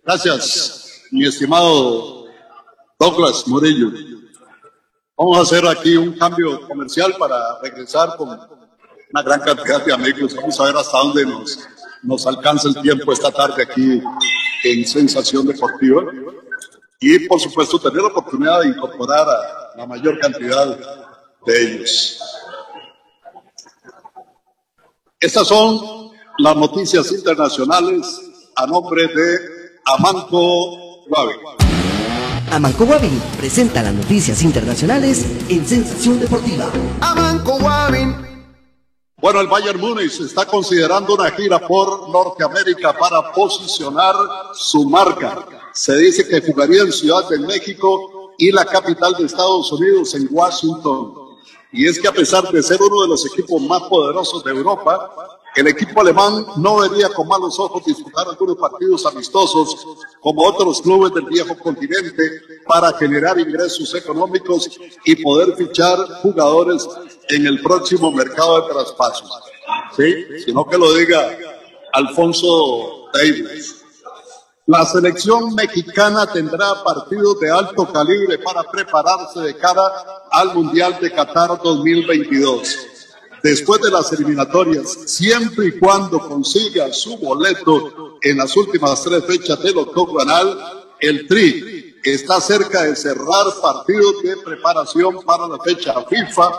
[0.04, 2.26] Gracias, mi estimado
[3.00, 4.21] Douglas Murillo.
[5.24, 10.34] Vamos a hacer aquí un cambio comercial para regresar con una gran cantidad de amigos.
[10.34, 11.60] Vamos a ver hasta dónde nos,
[12.02, 14.02] nos alcanza el tiempo esta tarde aquí
[14.64, 16.02] en Sensación Deportiva.
[16.98, 20.76] Y por supuesto tener la oportunidad de incorporar a la mayor cantidad
[21.46, 22.20] de ellos.
[25.20, 28.20] Estas son las noticias internacionales
[28.56, 29.38] a nombre de
[29.84, 31.71] Amanco Guave.
[32.52, 36.70] Amanco Guavin presenta las noticias internacionales en Sensación Deportiva.
[37.00, 38.14] Amanco Guavin.
[39.16, 44.14] Bueno, el Bayern Múnich está considerando una gira por Norteamérica para posicionar
[44.52, 45.46] su marca.
[45.72, 50.28] Se dice que jugaría en Ciudad de México y la capital de Estados Unidos, en
[50.30, 51.14] Washington.
[51.72, 55.40] Y es que a pesar de ser uno de los equipos más poderosos de Europa,
[55.54, 59.86] el equipo alemán no vería con malos ojos disputar algunos partidos amistosos
[60.20, 62.22] como otros clubes del viejo continente
[62.66, 64.70] para generar ingresos económicos
[65.04, 66.88] y poder fichar jugadores
[67.28, 69.30] en el próximo mercado de traspasos.
[69.96, 71.36] Sí, sino que lo diga
[71.92, 73.82] Alfonso Davis.
[74.66, 79.82] La selección mexicana tendrá partidos de alto calibre para prepararse de cara
[80.30, 82.91] al Mundial de Qatar 2022.
[83.42, 89.60] Después de las eliminatorias, siempre y cuando consiga su boleto en las últimas tres fechas
[89.62, 96.50] del octogonal, el Tri está cerca de cerrar partidos de preparación para la fecha FIFA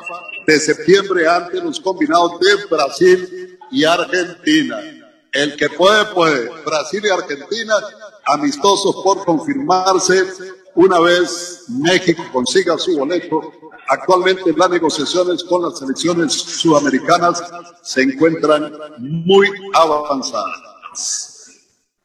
[0.46, 4.80] de septiembre ante los combinados de Brasil y Argentina.
[5.32, 6.50] El que puede, puede.
[6.64, 7.76] Brasil y Argentina,
[8.26, 10.26] amistosos por confirmarse
[10.76, 13.42] una vez México consiga su boleto.
[13.88, 17.44] Actualmente las negociaciones con las selecciones sudamericanas
[17.82, 21.50] se encuentran muy avanzadas.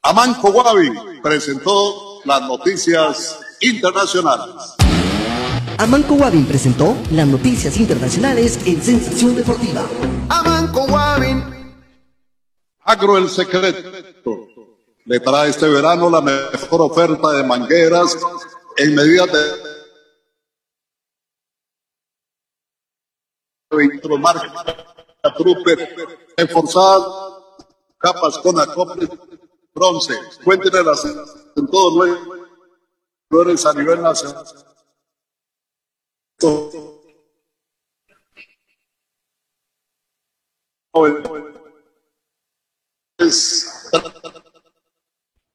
[0.02, 0.90] Amanco Guavi
[1.22, 4.76] presentó las noticias internacionales.
[5.78, 9.86] Amanco Guavin presentó las noticias internacionales en Sensación Deportiva.
[10.28, 11.44] Amanco Guavin.
[12.80, 14.48] Agro el secreto
[15.04, 18.18] le trae este verano la mejor oferta de mangueras
[18.76, 19.67] en medidas de
[24.18, 24.78] marca
[25.36, 25.78] Trooper,
[26.36, 27.38] reforzada,
[27.98, 29.08] capas con acople,
[29.74, 30.14] bronce,
[30.84, 31.66] las en
[33.28, 34.46] flores a nivel nacional.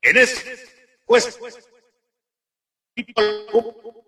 [0.01, 0.59] En este
[1.05, 1.39] pues,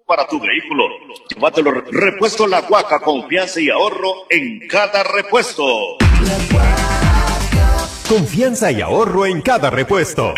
[0.05, 0.85] para tu vehículo.
[1.29, 5.97] Llévatelo repuesto La Guaca, confianza y ahorro en cada repuesto.
[8.07, 10.33] Confianza y ahorro en cada repuesto.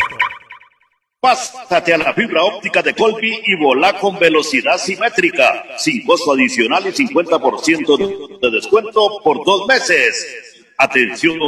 [1.20, 6.86] Pásate a la fibra óptica de Colby y volá con velocidad simétrica, sin costo adicional
[6.86, 10.57] y 50% de descuento por dos meses.
[10.80, 11.40] Atención,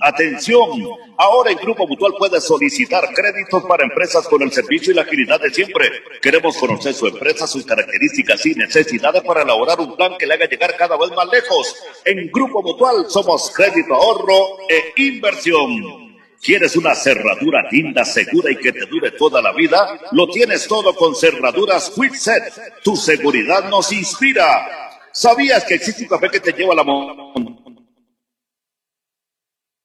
[0.00, 0.70] atención.
[1.18, 5.40] Ahora en Grupo Mutual puedes solicitar créditos para empresas con el servicio y la agilidad
[5.40, 5.90] de siempre.
[6.22, 10.46] Queremos conocer su empresa, sus características y necesidades para elaborar un plan que le haga
[10.46, 11.76] llegar cada vez más lejos.
[12.04, 16.20] En Grupo Mutual somos crédito, ahorro e inversión.
[16.40, 19.98] ¿Quieres una cerradura linda, segura y que te dure toda la vida?
[20.12, 22.80] Lo tienes todo con cerraduras Quickset.
[22.84, 25.00] Tu seguridad nos inspira.
[25.10, 27.61] ¿Sabías que existe un café que te lleva a la montaña?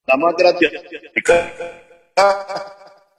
[0.07, 0.71] La más grande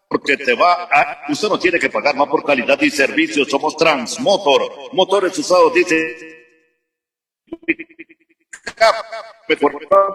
[0.08, 3.76] porque te va a, usted no tiene que pagar más por calidad y servicio, somos
[3.76, 6.38] Transmotor, motores usados, dice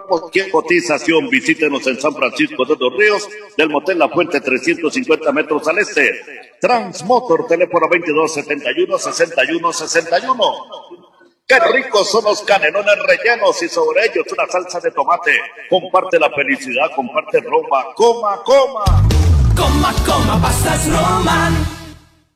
[0.08, 5.66] cualquier cotización, visítenos en San Francisco de los Ríos, del Motel La Fuente, 350 metros
[5.68, 6.56] al este.
[6.60, 10.93] Transmotor, teléfono 2271 6161.
[11.46, 15.38] Qué ricos son los canelones rellenos y sobre ellos una salsa de tomate.
[15.68, 17.92] Comparte la felicidad, comparte Roma.
[17.94, 18.84] Coma, coma.
[19.54, 21.54] Coma, coma, pastas Roman.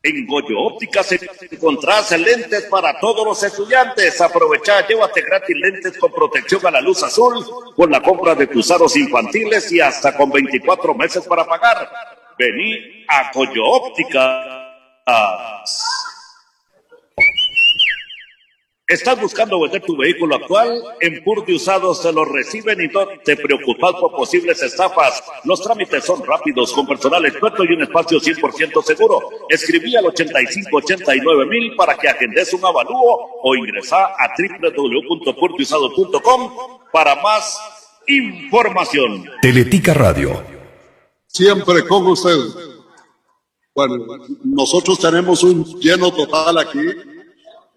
[0.02, 1.10] En Goyo Ópticas
[1.50, 4.20] encontrás lentes para todos los estudiantes.
[4.20, 8.70] Aprovecha, llévate gratis lentes con protección a la luz azul con la compra de tus
[8.70, 11.90] aros infantiles y hasta con 24 meses para pagar.
[12.38, 14.44] Vení a Goyo Ópticas.
[18.88, 20.82] ¿Estás buscando vender tu vehículo actual?
[21.02, 25.22] En Pur de Usados te lo reciben y no te preocupas por posibles estafas.
[25.44, 29.20] Los trámites son rápidos, con personal experto y un espacio 100% seguro.
[29.50, 36.52] Escribí al 8589 mil para que agendes un avalúo o ingresa a www.purdeusado.com
[36.90, 37.60] para más
[38.06, 39.26] información.
[39.42, 40.42] Teletica Radio.
[41.26, 42.38] Siempre con usted.
[43.74, 43.96] Bueno,
[44.44, 46.86] nosotros tenemos un lleno total aquí.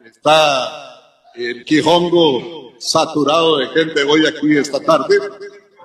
[0.05, 0.91] Está
[1.36, 5.18] el Quijongo saturado de gente hoy aquí esta tarde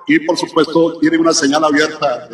[0.07, 2.27] y por supuesto tiene una señal abierta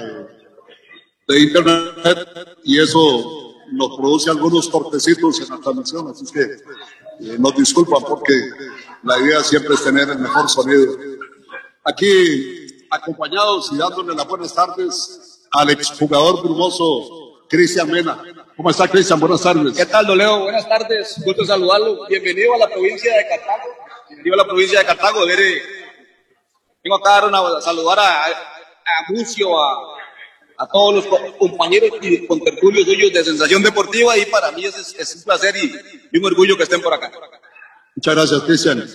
[1.28, 2.28] de, internet
[2.64, 8.34] y eso nos produce algunos cortecitos en la transmisión, así que eh, nos disculpan porque
[9.04, 10.96] la idea siempre es tener el mejor sonido.
[11.84, 17.23] Aquí acompañados y dándole las buenas tardes al exjugador brumoso
[17.54, 18.20] Cristian Mena.
[18.58, 19.20] ¿Cómo está, Cristian?
[19.20, 19.78] Buenas tardes.
[19.78, 20.40] ¿Qué tal, Doleo?
[20.40, 21.22] Buenas tardes.
[21.24, 22.08] Gusto saludarlo.
[22.08, 23.70] Bienvenido a la provincia de Cartago.
[24.10, 25.20] Bienvenido a la provincia de Cartago.
[26.84, 28.32] vengo acá a, saludar a, a
[28.98, 31.06] a, a, todos los
[31.38, 36.18] compañeros y contertulios suyos de Sensación Deportiva y para mí es, es un placer y,
[36.18, 37.12] un orgullo que estén por acá.
[37.96, 38.90] Muchas gracias, Cristian.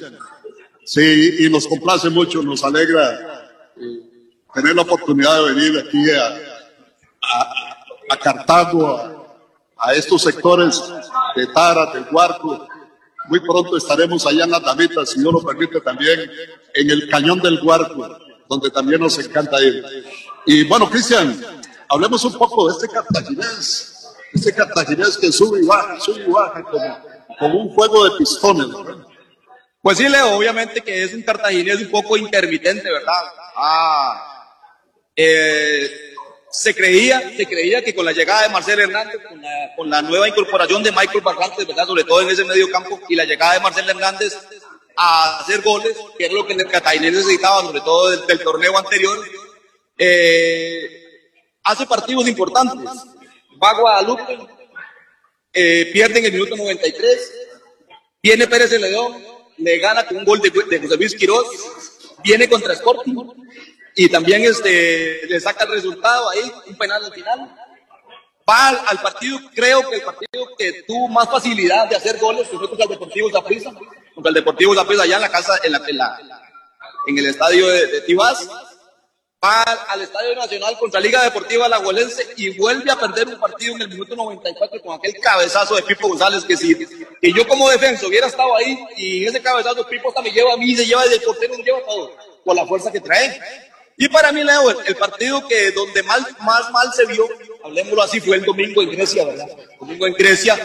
[0.85, 6.27] Sí, y nos complace mucho, nos alegra eh, tener la oportunidad de venir aquí a,
[7.23, 7.78] a
[8.17, 9.19] Cartago,
[9.79, 10.83] a estos sectores
[11.37, 12.67] de Tara, del Huarco.
[13.27, 16.31] Muy pronto estaremos allá en las Damitas, si Dios lo permite, también
[16.75, 19.85] en el Cañón del Huarco, donde también nos encanta ir.
[20.47, 21.39] Y bueno, Cristian,
[21.89, 26.63] hablemos un poco de este cartaginés, este cartaginés que sube y baja, sube y baja
[26.63, 26.99] como,
[27.39, 28.67] como un juego de pistones.
[29.83, 33.23] Pues sí, Leo, obviamente que es un cartaginés un poco intermitente, ¿verdad?
[33.57, 34.49] Ah,
[35.15, 36.08] eh,
[36.59, 39.21] se creía, se creía que con la llegada de Marcel Hernández,
[39.77, 41.87] con la, nueva incorporación de Michael Barrantes, ¿verdad?
[41.87, 44.37] sobre todo en ese medio campo, y la llegada de Marcel Hernández
[44.97, 49.25] a hacer goles, que era lo que el Catainés necesitaba, sobre todo del, torneo anterior,
[49.99, 50.91] eh,
[51.63, 52.91] hace partidos importantes.
[53.63, 54.39] Va a Guadalupe,
[55.53, 57.33] eh, pierde en el minuto 93,
[58.21, 59.25] viene Pérez Celedón,
[59.59, 61.47] le gana con un gol de, de José Luis Quiroz,
[62.25, 63.15] viene contra Sporting
[63.99, 67.55] y también este, le saca el resultado ahí, un penal al final.
[68.49, 72.49] Va al, al partido, creo que el partido que tuvo más facilidad de hacer goles
[72.49, 73.71] fue contra el Deportivo Zaprisa,
[74.15, 76.19] contra el Deportivo Zaprisa allá en la casa, en, la, en, la-
[77.09, 78.49] en el estadio de, de Tibás.
[79.45, 83.83] Va al, Estadio Nacional contra Liga Deportiva Alajuelense y vuelve a perder un partido en
[83.83, 88.07] el minuto 94 con aquel cabezazo de Pipo González que si que yo como defensa
[88.09, 91.21] hubiera estado ahí y ese cabezazo Pipo hasta me lleva a mí, se lleva de
[91.21, 93.41] portero, me lleva todo, por la fuerza que trae.
[94.01, 97.29] Y para mí, Leo, el, partido que donde más mal se vio,
[97.65, 99.49] hablemoslo así, fue el domingo en Grecia, ¿verdad?
[99.81, 100.57] Domingo en Grecia,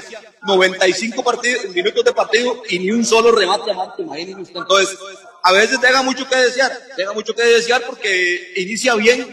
[0.45, 4.53] 95 partidos, minutos de partido y ni un solo remate a Marte, imagínense.
[4.55, 4.95] Entonces,
[5.41, 9.27] a veces deja mucho que desear, deja mucho que desear porque inicia bien,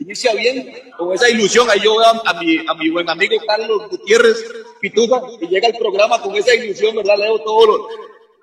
[0.00, 1.68] inicia bien, con esa ilusión.
[1.68, 4.46] Ahí yo veo a, mi, a mi buen amigo Carlos Gutiérrez
[4.80, 7.18] Pituja, que llega al programa con esa ilusión, ¿verdad?
[7.18, 7.88] Leo todo lo,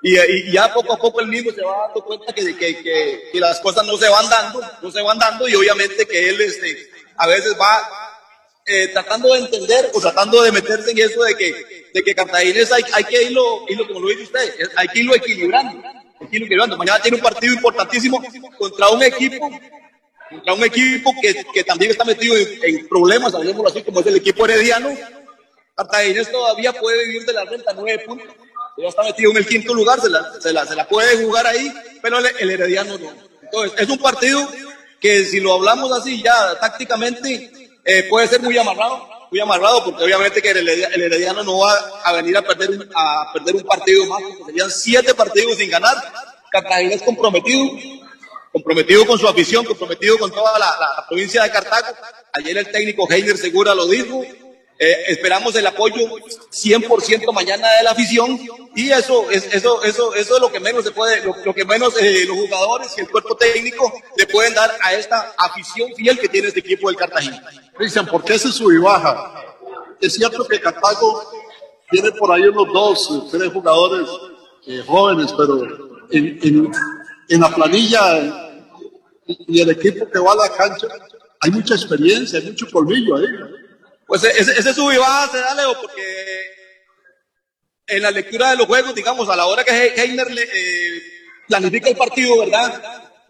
[0.01, 3.39] y, y ya poco a poco él mismo se va dando cuenta que, que, que,
[3.39, 6.89] las cosas no se van dando, no se van dando y obviamente que él este,
[7.17, 7.89] a veces va
[8.65, 12.71] eh, tratando de entender o tratando de meterse en eso de que, de que Cartaginés
[12.71, 15.81] hay, hay que irlo, irlo, como lo dice usted, hay que irlo equilibrando.
[16.77, 18.23] Mañana tiene un partido importantísimo
[18.57, 19.49] contra un equipo,
[20.29, 24.07] contra un equipo que, que también está metido en, en problemas, hablemoslo así, como es
[24.07, 24.95] el equipo herediano.
[25.75, 28.35] Cartaginés todavía puede vivir de la renta, nueve puntos.
[28.81, 31.45] Ya está metido en el quinto lugar, se la, se la, se la puede jugar
[31.45, 31.71] ahí,
[32.01, 33.11] pero el, herediano no.
[33.41, 34.47] Entonces, es un partido
[35.01, 37.51] que si lo hablamos así ya tácticamente,
[37.83, 41.57] eh, puede ser muy amarrado, muy amarrado, porque obviamente que el, Heredia- el herediano no
[41.59, 41.73] va
[42.03, 45.95] a venir a perder, a perder un partido más, serían siete partidos sin ganar.
[46.51, 47.69] Cartaginés comprometido,
[48.51, 50.65] comprometido con su afición, comprometido con toda la,
[50.97, 51.87] la provincia de Cartago.
[52.33, 54.23] Ayer el técnico Heiner Segura lo dijo.
[54.81, 55.97] Eh, esperamos el apoyo
[56.51, 58.39] 100% mañana de la afición
[58.77, 61.93] y eso es eso eso eso es lo que menos se puede lo, que menos
[62.01, 66.29] eh, los jugadores y el cuerpo técnico le pueden dar a esta afición fiel que
[66.29, 67.43] tiene este equipo del Cartagena.
[67.75, 69.33] Cristian, ¿por qué ese sub y baja?
[69.99, 71.29] Es cierto que Cartago
[71.91, 74.07] tiene por ahí unos dos, tres jugadores
[74.65, 75.61] eh, jóvenes, pero
[76.09, 76.71] en,
[77.27, 78.55] en- la planilla
[79.27, 80.87] y el equipo que va a la cancha
[81.41, 83.25] hay mucha experiencia, hay mucho colmillo ahí.
[84.09, 86.03] Pues ese, ese sub y baja se da, Leo, porque
[87.87, 91.01] en la lectura de los juegos, digamos, a la hora que He- Heiner le, eh,
[91.47, 92.81] planifica el partido, ¿verdad?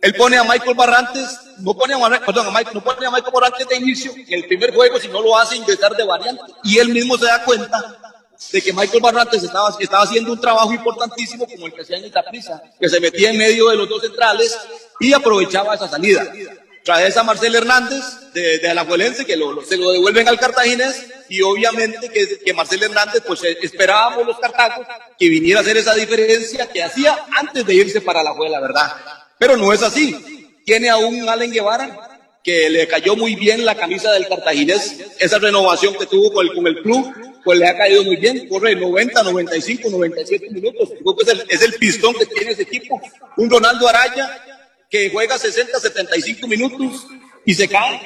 [0.02, 1.28] Él pone a Michael Barrantes,
[1.60, 4.74] no pone a, perdón, Michael, no pone a Michael Barrantes de inicio en el primer
[4.74, 6.42] juego, sino lo hace ingresar de variante.
[6.64, 8.00] Y él mismo se da cuenta
[8.54, 12.06] de que Michael Barrantes estaba, estaba haciendo un trabajo importantísimo como el que hacía en
[12.06, 14.58] Itaprisa, que se metía en medio de los dos centrales
[15.02, 16.26] y aprovechaba esa salida.
[16.84, 18.04] Trae a Marcel Hernández
[18.34, 22.54] de, de Alajuelense, que lo- lo- se lo devuelven al cartaginés, y obviamente que, que
[22.54, 27.18] Marcel Hernández, pues eh, esperábamos los cartagos que viniera a hacer esa diferencia que hacía
[27.38, 28.94] antes de irse para la juega, ¿verdad?
[29.38, 30.16] Pero no es así.
[30.66, 35.38] Tiene a un Allen Guevara que le cayó muy bien la camisa del cartaginés, esa
[35.40, 37.14] renovación que tuvo con el, con el club,
[37.44, 41.62] pues le ha caído muy bien, corre 90, 95, 97 minutos, Creo es el, es
[41.62, 43.00] el pistón que tiene ese equipo.
[43.38, 44.42] Un Ronaldo Araya
[44.90, 47.06] que juega 60, 75 minutos
[47.46, 48.02] y se cae,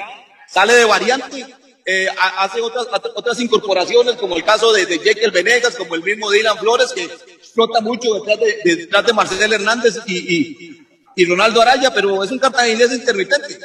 [0.48, 1.46] sale de variante,
[1.86, 6.02] eh, ha- hace otras, otras incorporaciones, como el caso de, de Jekyll Venegas, como el
[6.02, 10.86] mismo Dylan Flores, que explota mucho detrás de, de- detrás de Marcel Hernández y, y,
[11.16, 13.58] y Ronaldo Araya, pero es un cartaginés intermitente.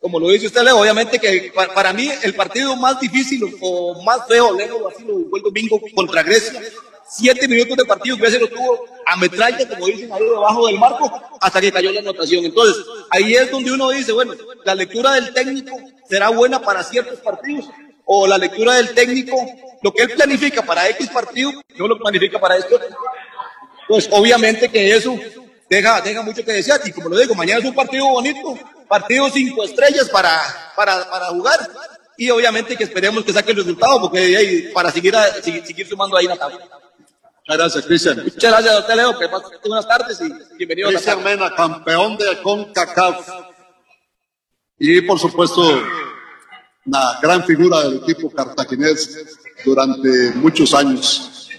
[0.00, 4.26] Como lo dice usted, obviamente que pa- para mí el partido más difícil o más
[4.28, 6.60] feo, Leo, así lo fue el domingo contra Grecia.
[7.16, 11.22] Siete minutos de partido, Grecia lo tuvo a metralla, como dicen ahí debajo del marco,
[11.40, 12.44] hasta que cayó la anotación.
[12.44, 14.32] Entonces, ahí es donde uno dice, bueno,
[14.64, 15.76] la lectura del técnico
[16.08, 17.66] será buena para ciertos partidos,
[18.04, 19.36] o la lectura del técnico,
[19.82, 22.80] lo que él planifica para X partido, no lo planifica para otro.
[23.86, 25.16] Pues obviamente que eso
[25.70, 26.80] deja, deja mucho que desear.
[26.84, 28.58] Y como lo digo, mañana es un partido bonito,
[28.88, 30.40] partido cinco estrellas para,
[30.74, 31.60] para, para jugar.
[32.16, 36.16] Y obviamente que esperemos que saque el resultado, porque para seguir, a- seguir, seguir sumando
[36.16, 36.58] ahí la tabla.
[37.46, 38.22] Muchas gracias, Cristian.
[38.24, 39.18] Muchas gracias, doctor Leo.
[39.18, 41.22] Que pase buenas tardes y bienvenido a la Cristian.
[41.22, 43.28] Mena, campeón de CONCACAF.
[44.78, 45.62] Y por supuesto,
[46.86, 49.26] una gran figura del equipo cartaginés
[49.62, 51.50] durante muchos años.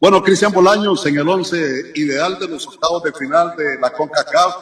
[0.00, 4.56] Bueno, Cristian Bolaños en el once ideal de los octavos de final de la CONCACAF.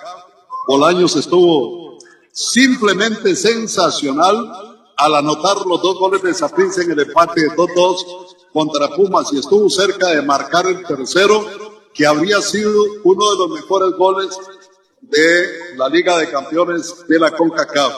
[0.68, 1.96] Bolaños estuvo
[2.30, 8.88] simplemente sensacional al anotar los dos goles de Saprissa en el empate de 2-2 contra
[8.88, 11.44] Pumas y estuvo cerca de marcar el tercero,
[11.94, 12.72] que habría sido
[13.04, 14.28] uno de los mejores goles
[15.00, 17.94] de la Liga de Campeones de la CONCACAF.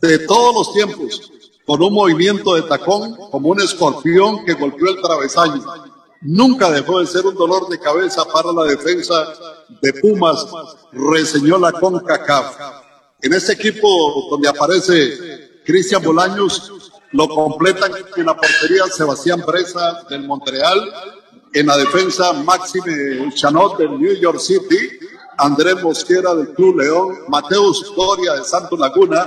[0.00, 1.30] De todos los tiempos,
[1.66, 5.62] con un movimiento de tacón como un escorpión que golpeó el travesaño.
[6.22, 9.32] Nunca dejó de ser un dolor de cabeza para la defensa
[9.80, 10.46] de Pumas,
[10.92, 12.56] reseñó la CONCACAF.
[13.22, 13.88] En este equipo
[14.30, 20.92] donde aparece Cristian Bolaños, lo completan en la portería Sebastián Presa del Montreal,
[21.52, 24.98] en la defensa Máxime Chanot del New York City,
[25.38, 29.26] Andrés Mosquera del Club León, Mateus Doria de Santo Laguna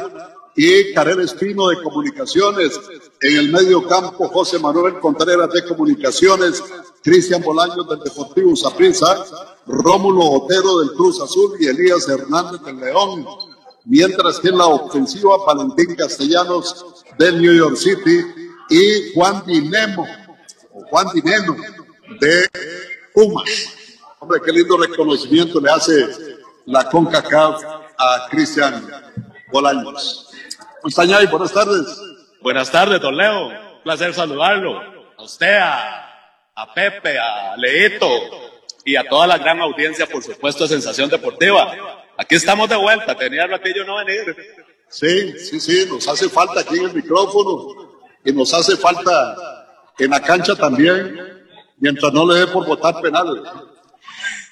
[0.55, 2.79] y Karel Espino de Comunicaciones.
[3.19, 6.63] En el medio campo, José Manuel Contreras de Comunicaciones,
[7.01, 9.25] Cristian Bolaños del Deportivo Saprissa,
[9.65, 13.25] Rómulo Otero del Cruz Azul y Elías Hernández del León.
[13.85, 18.23] Mientras que en la ofensiva, Valentín Castellanos del New York City
[18.69, 20.07] y Juan Dinemo,
[20.89, 21.55] Juan Dineno
[22.19, 22.49] de
[23.13, 23.49] Pumas.
[24.19, 26.07] Hombre, qué lindo reconocimiento le hace
[26.65, 27.63] la CONCACAF
[27.97, 28.87] a Cristian
[29.51, 30.31] Bolaños.
[30.83, 31.85] Mustañay, buenas tardes.
[32.41, 33.51] Buenas tardes, don Leo.
[33.83, 34.79] Placer saludarlo.
[35.17, 36.09] A usted, a,
[36.55, 38.09] a Pepe, a Leito
[38.85, 41.73] y a toda la gran audiencia, por supuesto, de Sensación Deportiva.
[42.17, 43.15] Aquí estamos de vuelta.
[43.15, 44.35] Tenía ratillo no venir.
[44.93, 47.91] Sí, sí, sí, nos hace falta aquí en el micrófono
[48.23, 49.35] y nos hace falta
[49.97, 51.19] en la cancha también,
[51.77, 53.43] mientras no le dé por votar penal.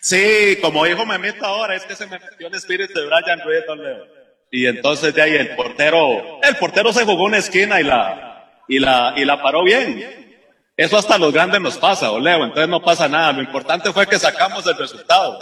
[0.02, 3.64] Sí, como dijo Memito ahora, es que se me metió el espíritu de Brian Ruiz,
[3.78, 4.08] Leo.
[4.50, 8.80] Y entonces de ahí el portero, el portero se jugó una esquina y la, y
[8.80, 10.40] la, y la paró bien.
[10.76, 13.32] Eso hasta los grandes nos pasa, don Leo, entonces no pasa nada.
[13.32, 15.38] Lo importante fue que sacamos el resultado.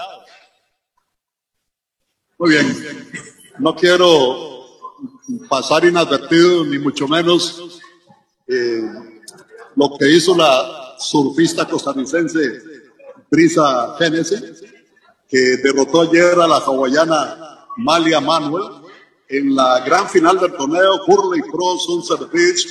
[2.38, 3.14] Muy bien,
[3.60, 4.59] no quiero
[5.48, 7.80] pasar inadvertido, ni mucho menos
[8.48, 8.82] eh,
[9.76, 12.40] lo que hizo la surfista costarricense
[13.30, 14.64] Brisa Génesis,
[15.28, 18.64] que derrotó ayer a la hawaiana Malia Manuel
[19.28, 22.68] en la gran final del torneo Hurley Pro Sunset Beach,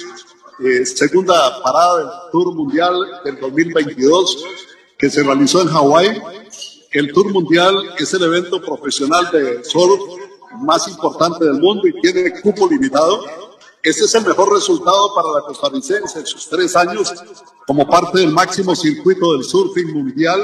[0.65, 2.95] eh, segunda parada del Tour Mundial
[3.25, 4.45] del 2022
[4.99, 6.21] que se realizó en Hawái.
[6.91, 10.01] El Tour Mundial es el evento profesional de surf
[10.61, 13.25] más importante del mundo y tiene cupo limitado.
[13.83, 17.13] Ese es el mejor resultado para la costarricense en sus tres años
[17.67, 20.41] como parte del máximo circuito del surfing mundial.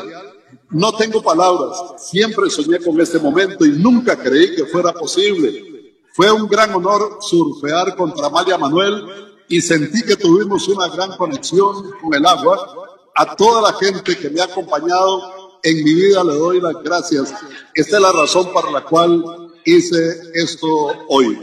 [0.70, 5.74] No tengo palabras, siempre soñé con este momento y nunca creí que fuera posible.
[6.14, 9.04] Fue un gran honor surfear contra María Manuel
[9.48, 12.88] y sentí que tuvimos una gran conexión con el agua.
[13.16, 17.34] A toda la gente que me ha acompañado en mi vida le doy las gracias.
[17.74, 19.96] Esta es la razón para la cual hice
[20.34, 20.68] esto
[21.08, 21.38] hoy.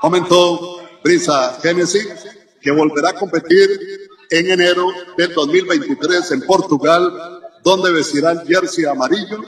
[0.00, 2.08] Comentó Brisa Genesis,
[2.60, 3.68] que volverá a competir
[4.30, 9.44] en enero del 2023 en Portugal, donde vestirá el jersey amarillo,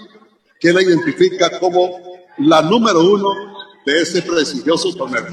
[0.58, 3.28] que la identifica como la número uno
[3.84, 5.26] de este prestigioso torneo.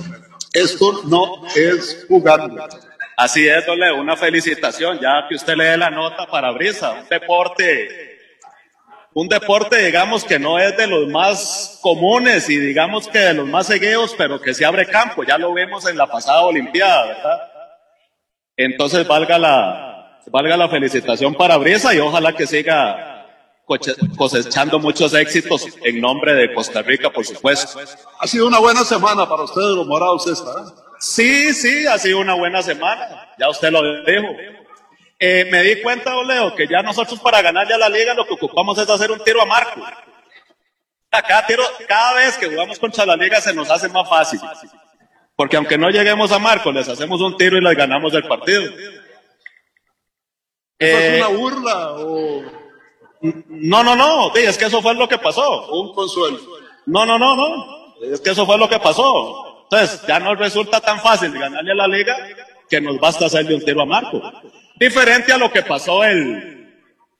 [0.53, 2.49] Esto no es jugar.
[3.17, 8.08] Así es, Dole, una felicitación, ya que usted lee la nota para Brisa, un deporte
[9.13, 13.47] un deporte, digamos, que no es de los más comunes y digamos que de los
[13.47, 15.23] más seguidos, pero que se abre campo.
[15.23, 17.39] Ya lo vimos en la pasada Olimpiada, ¿verdad?
[18.55, 23.09] Entonces valga la, valga la felicitación para Brisa y ojalá que siga
[24.17, 27.79] cosechando muchos éxitos en nombre de Costa Rica, por supuesto.
[28.19, 30.49] Ha sido una buena semana para ustedes, los morados, esta.
[30.49, 30.73] ¿eh?
[30.99, 33.29] Sí, sí, ha sido una buena semana.
[33.37, 34.27] Ya usted lo dijo.
[35.19, 38.33] Eh, me di cuenta, Oleo, que ya nosotros para ganar ya la liga lo que
[38.35, 39.81] ocupamos es hacer un tiro a marco.
[41.09, 44.39] Cada, tiro, cada vez que jugamos contra la liga se nos hace más fácil.
[45.35, 48.63] Porque aunque no lleguemos a marco, les hacemos un tiro y les ganamos el partido.
[48.63, 48.97] ¿Eso
[50.79, 52.41] Eh, es una burla o
[53.21, 55.69] No, no, no, sí, es que eso fue lo que pasó.
[55.71, 56.39] un consuelo?
[56.85, 57.95] No, no, no, no.
[58.13, 59.63] Es que eso fue lo que pasó.
[59.63, 62.15] Entonces, ya no resulta tan fácil ganarle a la liga
[62.69, 64.21] que nos basta hacerle un tiro a Marco.
[64.79, 66.73] Diferente a lo que pasó el,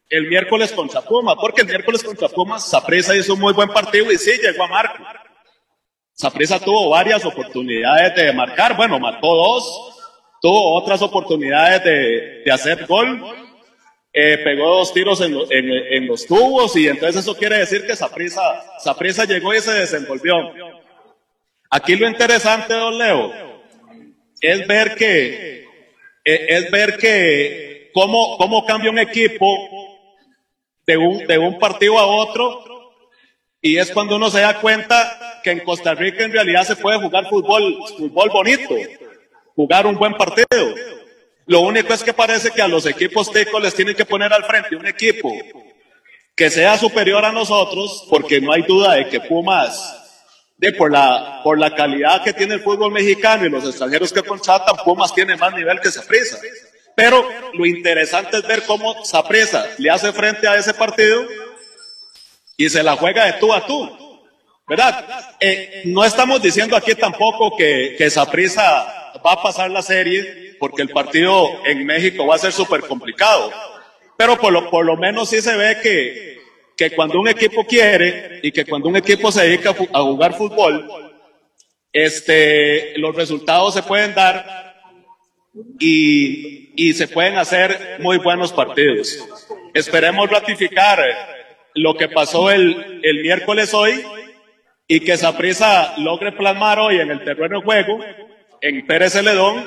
[0.09, 4.11] el miércoles contra Pumas, porque el miércoles contra Pumas, Saprissa hizo un muy buen partido
[4.11, 5.03] y sí llegó a Marco.
[6.13, 9.95] Saprissa tuvo varias oportunidades de marcar, bueno, mató dos,
[10.41, 13.23] tuvo otras oportunidades de, de hacer gol,
[14.11, 17.95] eh, pegó dos tiros en, en- en los tubos y entonces eso quiere decir que
[17.95, 20.35] Saprissa llegó y se desenvolvió.
[21.69, 23.31] Aquí lo interesante, don Leo,
[24.41, 25.67] es ver que,
[26.33, 29.47] es ver que cómo, cómo cambia un equipo
[30.85, 32.69] de un, de un partido a otro
[33.61, 36.99] y es cuando uno se da cuenta que en Costa Rica en realidad se puede
[36.99, 38.75] jugar fútbol, fútbol bonito,
[39.55, 40.75] jugar un buen partido.
[41.45, 44.45] Lo único es que parece que a los equipos ticos les tienen que poner al
[44.45, 45.31] frente un equipo
[46.35, 49.98] que sea superior a nosotros, porque no hay duda de que Pumas,
[50.59, 54.21] de por la, por la calidad que tiene el fútbol mexicano y los extranjeros que
[54.21, 56.37] contratan, Pumas tiene más nivel que Saprissa.
[56.95, 61.25] Pero lo interesante es ver cómo Saprissa le hace frente a ese partido
[62.57, 63.89] y se la juega de tú a tú.
[64.67, 65.35] ¿Verdad?
[65.39, 70.81] Eh, no estamos diciendo aquí tampoco que, que Saprissa va a pasar la serie porque
[70.81, 73.49] el partido en México va a ser súper complicado.
[74.17, 76.38] Pero por lo, por lo menos sí se ve que,
[76.79, 80.89] que cuando un equipo quiere y que cuando un equipo se dedica a jugar fútbol,
[81.91, 84.77] este, los resultados se pueden dar
[85.77, 89.19] y, y se pueden hacer muy buenos partidos.
[89.73, 91.03] Esperemos ratificar
[91.75, 94.01] lo que pasó el, el miércoles hoy
[94.87, 97.99] y que Saprisa logre plasmar hoy en el terreno de juego,
[98.61, 99.65] en Pérez Celedón,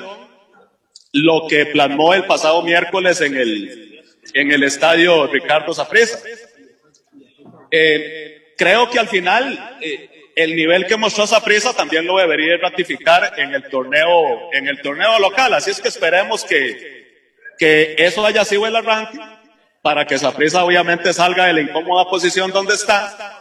[1.11, 4.01] lo que plasmó el pasado miércoles en el,
[4.33, 6.17] en el estadio Ricardo Saprisa.
[7.75, 13.33] Eh, creo que al final eh, el nivel que mostró Saprissa también lo debería ratificar
[13.35, 15.55] en el torneo, en el torneo local.
[15.55, 19.17] Así es que esperemos que, que eso haya sido el arranque
[19.81, 23.39] para que Saprissa obviamente salga de la incómoda posición donde está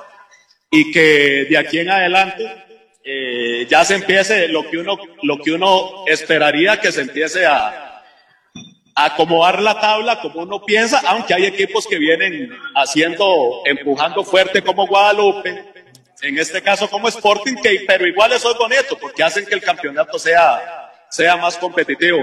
[0.70, 2.50] y que de aquí en adelante
[3.04, 7.91] eh, ya se empiece lo que uno, lo que uno esperaría que se empiece a,
[8.94, 14.86] acomodar la tabla como uno piensa, aunque hay equipos que vienen haciendo, empujando fuerte como
[14.86, 15.72] Guadalupe,
[16.22, 19.62] en este caso como Sporting, que, pero igual eso es bonito porque hacen que el
[19.62, 20.81] campeonato sea,
[21.12, 22.18] sea más competitivo.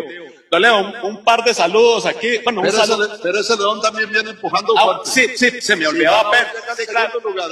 [0.50, 2.40] Don Leo, un, par de saludos aquí.
[2.44, 3.14] Bueno, pero, un saludo.
[3.14, 6.48] ese, pero ese León también viene empujando Ah, sí, sí, se me olvidaba Pérez.
[6.76, 7.12] Sí, claro.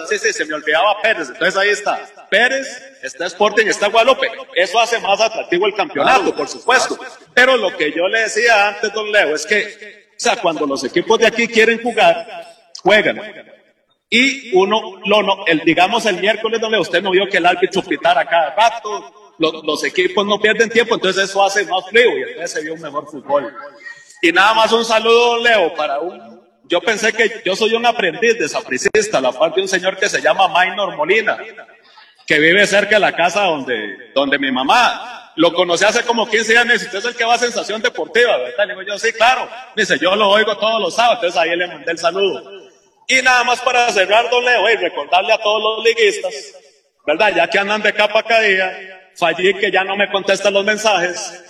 [0.10, 1.30] sí, sí, se me olvidaba Pérez.
[1.30, 2.28] Entonces ahí está.
[2.32, 2.68] Pérez,
[3.04, 4.32] está Sporting, está Guadalupe.
[4.56, 6.98] Eso hace más atractivo el campeonato, por supuesto.
[7.36, 10.84] Pero lo que yo le decía antes, don Leo, es que, o sea, cuando los
[10.84, 12.48] equipos de aquí quieren jugar,
[12.82, 13.22] juegan.
[14.10, 17.46] Y uno, lo, no, el, digamos el miércoles, don Leo, usted no vio que el
[17.46, 22.18] árbitro pitara cada rato, los, los equipos no pierden tiempo, entonces eso hace más frío
[22.18, 23.56] y entonces se vio un mejor fútbol.
[24.22, 28.38] Y nada más un saludo, Leo, para un, yo pensé que yo soy un aprendiz
[28.38, 31.38] de sapricista, la parte de un señor que se llama Maynor Molina,
[32.26, 35.14] que vive cerca de la casa donde, donde mi mamá.
[35.38, 38.66] Lo conocí hace como 15 años usted es el que va a Sensación Deportiva, ¿verdad?
[38.66, 39.48] Le digo yo, sí, claro.
[39.76, 42.44] Dice, yo lo oigo todos los sábados, entonces ahí le mandé el saludo.
[43.08, 46.34] Y nada más para cerrar, don Leo, y recordarle a todos los liguistas,
[47.06, 47.34] ¿verdad?
[47.36, 51.44] Ya que andan de capa caída, fallí que ya no me contestan los mensajes,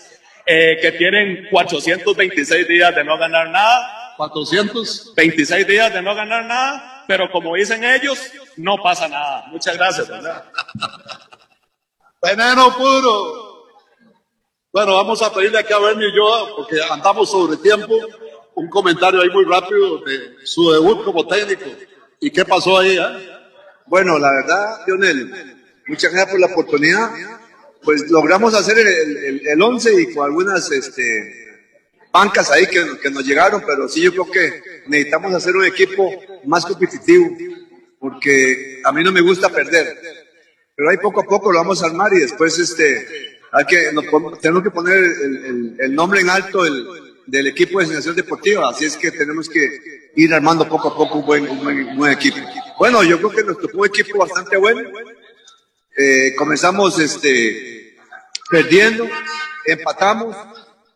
[0.46, 4.14] eh, que tienen 426 días de no ganar nada.
[4.18, 8.20] 426 días de no ganar nada, pero como dicen ellos,
[8.56, 9.46] no pasa nada.
[9.52, 10.44] Muchas gracias, ¿verdad?
[12.22, 13.48] Veneno puro.
[14.72, 17.94] Bueno, vamos a pedirle aquí a Bernie y yo, porque andamos sobre tiempo,
[18.56, 21.66] un comentario ahí muy rápido de su debut como técnico.
[22.20, 22.98] ¿Y qué pasó ahí?
[22.98, 23.30] eh?
[23.86, 25.56] Bueno, la verdad, Lionel,
[25.88, 27.12] muchas gracias por la oportunidad.
[27.88, 31.48] Pues logramos hacer el, el, el 11 y con algunas este,
[32.12, 36.12] bancas ahí que, nos llegaron, pero sí yo creo que necesitamos hacer un equipo
[36.44, 37.30] más competitivo,
[37.98, 39.98] porque a mí no me gusta perder.
[40.76, 44.04] Pero ahí poco a poco lo vamos a armar y después este, hay que, nos
[44.42, 45.02] tenemos que poner
[45.80, 50.34] el, nombre en alto del, equipo de asignación deportiva, así es que tenemos que ir
[50.34, 52.40] armando poco a poco un buen, buen equipo.
[52.78, 54.82] Bueno, yo creo que nos tocó un equipo bastante bueno.
[56.00, 57.77] Eh, comenzamos este,
[58.50, 59.08] perdiendo,
[59.66, 60.36] empatamos,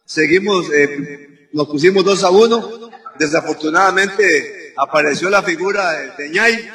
[0.06, 2.90] seguimos, eh, nos pusimos 2 a 1.
[3.20, 6.70] Desafortunadamente apareció la figura de, de Ñay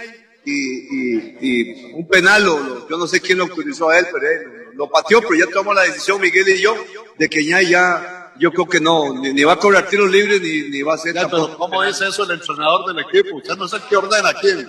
[0.45, 4.07] y, y- y un penal, lo- lo- yo no sé quién lo autorizó a él,
[4.13, 4.41] pero él
[4.75, 6.77] lo, pateó, pero ya tomamos la decisión, Miguel y yo,
[7.19, 10.41] de que Ñay ya, yo creo que no, ni, ni va a cobrar tiros libres
[10.43, 13.37] ni, ni va a ser Ya, pero ¿cómo dice eso el entrenador del equipo?
[13.37, 14.69] Usted no sé qué ordena quién.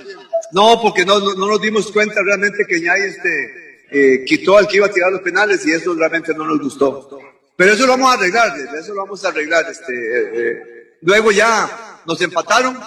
[0.53, 4.67] no, porque no, no, no nos dimos cuenta realmente que Ñay este, eh, quitó al
[4.67, 7.19] que iba a tirar los penales y eso realmente no nos gustó.
[7.55, 9.65] Pero eso lo vamos a arreglar, eso lo vamos a arreglar.
[9.69, 10.97] Este, eh, eh.
[11.01, 12.79] Luego ya nos empataron,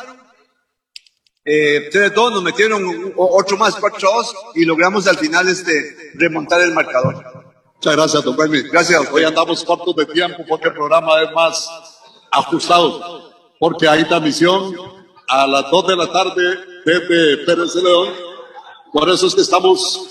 [1.45, 7.15] eh, 3-2, nos metieron otro más, 4-2 y logramos al final este, remontar el marcador.
[7.75, 8.63] Muchas gracias, don Bernie.
[8.71, 9.09] Gracias.
[9.11, 11.69] Hoy andamos cortos de tiempo porque el programa es más
[12.31, 13.31] ajustado.
[13.59, 14.75] Porque hay transmisión
[15.29, 16.43] a las 2 de la tarde
[16.85, 18.09] desde Pérez de León.
[18.93, 20.09] Por eso es que estamos,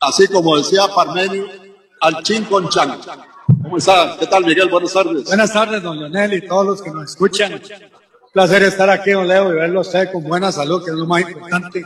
[0.00, 1.46] así como decía Parmenio,
[2.00, 2.98] al chin con chan.
[3.62, 4.16] ¿Cómo está?
[4.18, 4.68] ¿Qué tal, Miguel?
[4.68, 5.24] Buenas tardes.
[5.24, 7.54] Buenas tardes, don Leonel y todos los que nos escuchan.
[7.54, 10.96] Un placer estar aquí, don Leo, y verlo a usted con buena salud, que es
[10.96, 11.84] lo más importante.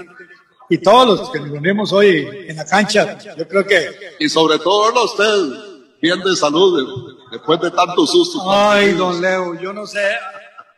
[0.68, 3.90] Y todos los que nos reunimos hoy en la cancha, yo creo que...
[4.18, 8.42] Y sobre todo verlo a usted, bien de salud, de- después de tantos sustos.
[8.46, 10.14] Ay, don Leo, yo no sé.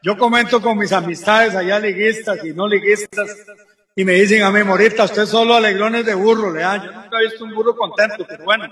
[0.03, 3.31] Yo comento con mis amistades allá liguistas y no liguistas
[3.97, 6.83] y me dicen a mí, Morita, usted solo alegrones de burro, le dan.
[6.83, 8.65] Yo nunca he visto un burro contento, pero bueno.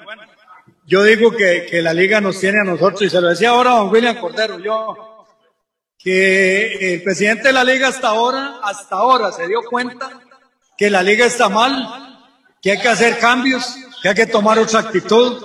[0.85, 3.73] Yo digo que, que la liga nos tiene a nosotros, y se lo decía ahora
[3.73, 5.27] a don William Cordero, yo,
[5.97, 10.11] que el presidente de la liga hasta ahora, hasta ahora se dio cuenta
[10.77, 12.19] que la liga está mal,
[12.61, 15.41] que hay que hacer cambios, que hay que tomar otra actitud.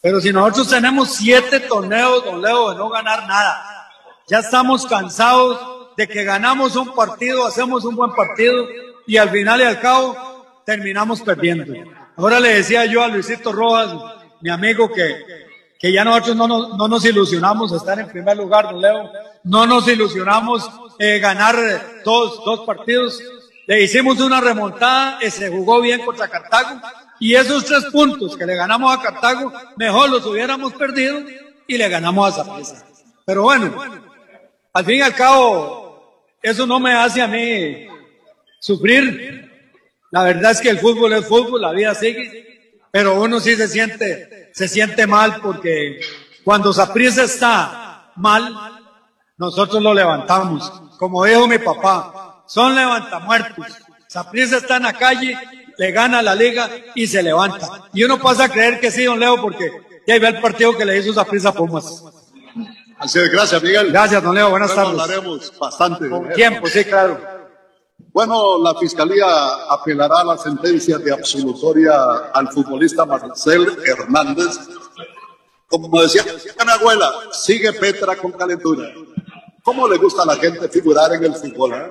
[0.00, 3.90] Pero si nosotros tenemos siete torneos, don Leo, de no ganar nada,
[4.28, 8.66] ya estamos cansados de que ganamos un partido, hacemos un buen partido
[9.06, 11.72] y al final y al cabo terminamos perdiendo.
[12.16, 13.94] Ahora le decía yo a Luisito Rojas,
[14.40, 15.24] mi amigo, que,
[15.78, 19.10] que ya nosotros no nos, no nos ilusionamos estar en primer lugar, don Leo,
[19.44, 20.68] no nos ilusionamos
[20.98, 21.56] eh, ganar
[22.04, 23.22] dos, dos partidos.
[23.66, 26.80] Le hicimos una remontada y se jugó bien contra Cartago.
[27.18, 31.20] Y esos tres puntos que le ganamos a Cartago, mejor los hubiéramos perdido
[31.66, 32.86] y le ganamos a Zaprisa.
[33.24, 33.74] Pero bueno,
[34.72, 35.85] al fin y al cabo,
[36.46, 37.88] eso no me hace a mí
[38.60, 39.50] sufrir.
[40.12, 43.66] La verdad es que el fútbol es fútbol, la vida sigue, pero uno sí se
[43.66, 45.98] siente, se siente mal porque
[46.44, 48.54] cuando Zaprisa está mal,
[49.36, 50.70] nosotros lo levantamos.
[50.98, 53.66] Como dijo mi papá, son levantamuertos.
[54.08, 55.36] Zaprisa está en la calle,
[55.76, 57.88] le gana la liga y se levanta.
[57.92, 59.68] Y uno pasa a creer que sí, don Leo, porque
[60.06, 62.04] ya ve el partido que le hizo Zaprisa a Pumas.
[62.98, 63.90] Así es, gracias, Miguel.
[63.92, 64.50] Gracias, don Leo.
[64.50, 65.02] Buenas Luego tardes.
[65.02, 66.08] hablaremos bastante.
[66.08, 67.20] Con tiempo, sí, claro.
[68.12, 69.26] Bueno, la Fiscalía
[69.70, 71.94] apelará a la sentencia de absolutoria
[72.32, 74.58] al futbolista Marcel Hernández.
[75.68, 76.24] Como decía
[76.64, 78.88] mi abuela, sigue Petra con calentura.
[79.62, 81.74] ¿Cómo le gusta a la gente figurar en el fútbol?
[81.74, 81.90] eh?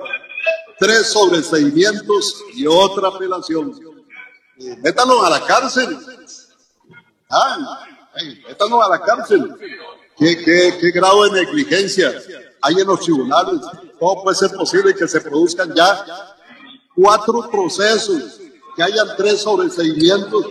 [0.78, 3.72] Tres sobreseimientos y otra apelación.
[4.58, 5.96] Eh, métanlo a la cárcel.
[7.30, 7.86] Ah,
[8.20, 9.54] eh, métanlo a la cárcel.
[10.18, 12.14] ¿Qué, grado de negligencia
[12.62, 13.60] hay en los tribunales?
[13.98, 16.04] ¿Cómo puede ser posible que se produzcan ya
[16.94, 18.40] cuatro procesos,
[18.74, 20.46] que hayan tres sobreseimientos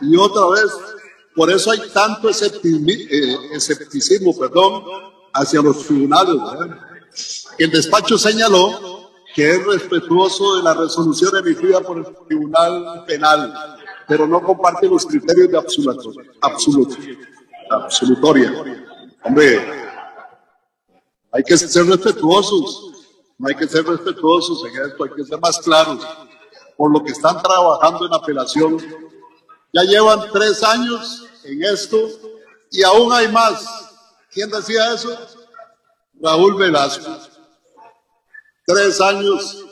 [0.00, 0.72] y otra vez?
[1.34, 4.84] Por eso hay tanto eh, escepticismo perdón,
[5.32, 6.36] hacia los tribunales.
[7.58, 13.54] El despacho señaló que es respetuoso de la resolución emitida por el Tribunal Penal,
[14.08, 16.96] pero no comparte los criterios de absoluto, absoluto,
[17.70, 18.89] absolutoria.
[19.22, 19.80] Hombre,
[21.32, 22.92] hay que ser respetuosos,
[23.38, 26.06] no hay que ser respetuosos en esto, hay que ser más claros.
[26.76, 28.78] Por lo que están trabajando en apelación,
[29.72, 31.98] ya llevan tres años en esto
[32.70, 33.90] y aún hay más.
[34.30, 35.16] ¿Quién decía eso?
[36.20, 37.10] Raúl Velasco.
[38.66, 39.64] Tres años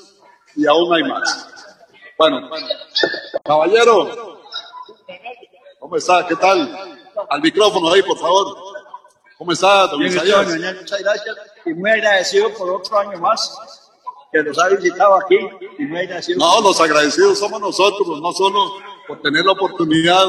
[0.54, 1.48] y aún hay más.
[2.18, 2.50] Bueno,
[3.44, 4.40] caballero,
[5.78, 6.26] ¿cómo está?
[6.26, 6.98] ¿Qué tal?
[7.30, 8.67] Al micrófono ahí, por favor.
[9.38, 10.46] ¿Cómo está, don Bien, Isaías?
[10.80, 13.56] Muchas gracias y muy agradecido por otro año más
[14.32, 15.38] que nos ha visitado aquí
[15.78, 16.40] y muy agradecido.
[16.40, 18.58] No, los agradecidos somos nosotros, no solo
[19.06, 20.26] por tener la oportunidad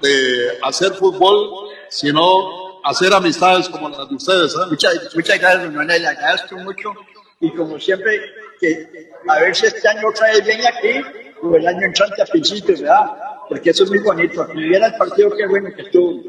[0.00, 4.54] de hacer fútbol, sino hacer amistades como las de ustedes.
[4.54, 4.66] ¿eh?
[4.70, 6.94] Muchas, muchas gracias, don Manuel, le agradezco mucho
[7.40, 8.18] y como siempre,
[8.58, 11.02] que a ver si este año otra vez viene aquí
[11.42, 13.12] o el año entrante a principios, ¿verdad?
[13.46, 14.42] Porque eso es muy bonito.
[14.42, 16.27] Aquí viera el partido, qué bueno que estuvo.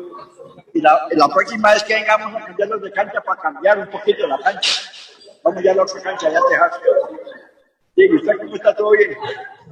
[0.74, 4.28] Y la, la próxima vez que vengamos a cambiarlos de cancha para cambiar un poquito
[4.28, 4.72] la cancha.
[5.44, 6.56] Vamos ya a la otra cancha, ya te
[7.96, 8.76] Sí, ¿y ¿usted cómo está?
[8.76, 9.18] ¿Todo bien?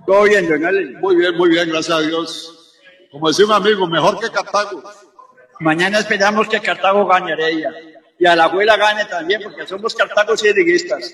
[0.06, 1.00] Todo bien, don Alex.
[1.00, 2.76] Muy bien, muy bien, gracias a Dios.
[3.12, 4.84] Como decía un amigo, mejor que Cartago.
[5.60, 7.72] Mañana esperamos que Cartago gane Heredia.
[8.20, 11.14] Y a la abuela gane también, porque somos Cartagos y liguistas.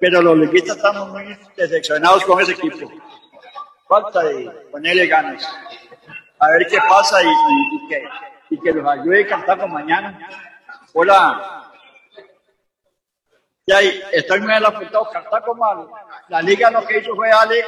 [0.00, 2.90] Pero los liguistas estamos muy decepcionados con ese equipo.
[3.88, 5.46] Falta de ponerle ganas.
[6.38, 7.30] A ver qué pasa y, y-
[7.84, 8.02] y que,
[8.54, 10.18] y que los ayude Cartago mañana.
[10.92, 11.72] Hola.
[13.66, 13.72] Y
[14.12, 15.08] estoy muy apuntado.
[15.10, 15.86] Cartago mal.
[16.28, 17.64] La liga lo que hizo fue darle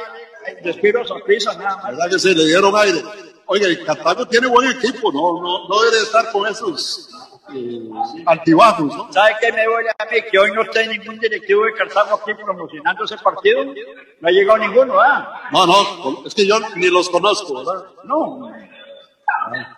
[0.63, 1.91] despido sorpresa nada más.
[1.91, 3.03] ¿Verdad que se le dieron aire?
[3.47, 7.09] Oiga, y Cartago tiene buen equipo, no, no, no debe estar con esos
[7.55, 7.89] eh,
[8.25, 9.11] altibajos, ¿no?
[9.13, 10.17] ¿Sabe qué me duele a mí?
[10.29, 13.63] Que hoy no esté ningún directivo de Cartago aquí promocionando ese partido.
[13.63, 15.29] No ha llegado ninguno, ¿verdad?
[15.53, 17.85] No, no, es que yo ni los conozco, ¿verdad?
[18.03, 18.51] No.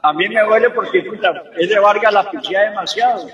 [0.02, 3.28] A mí me duele porque, puta, es de Vargas la pichea demasiado.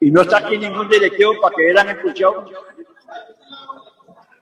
[0.00, 2.50] Y no está aquí ningún directivo para que hubieran escuchado.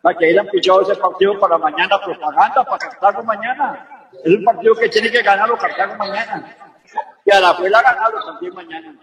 [0.02, 4.08] Para que hubieran escuchado ese partido para mañana, propaganda para Cartago mañana.
[4.24, 6.56] Es un partido que tiene que ganar los Cartago mañana.
[7.24, 8.94] Y a la abuela ganarlo también mañana.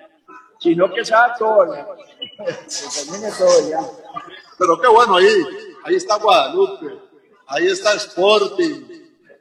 [0.59, 1.71] Si no, que sea todo.
[1.73, 3.79] Que termine todo ya.
[4.61, 5.43] Pero qué bueno ahí,
[5.85, 6.85] ahí está Guadalupe,
[7.47, 8.85] ahí está Sporting,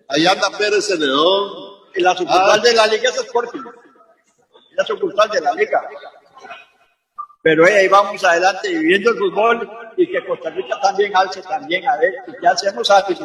[0.08, 1.69] ahí anda Pérez Celedón.
[2.00, 2.62] La sucursal Ah.
[2.62, 3.62] de la liga es Sporting.
[4.76, 5.88] La sucursal de la liga.
[7.42, 11.96] Pero ahí vamos adelante viviendo el fútbol y que Costa Rica también alce también, a
[11.96, 13.18] ver, ¿qué hacemos antes?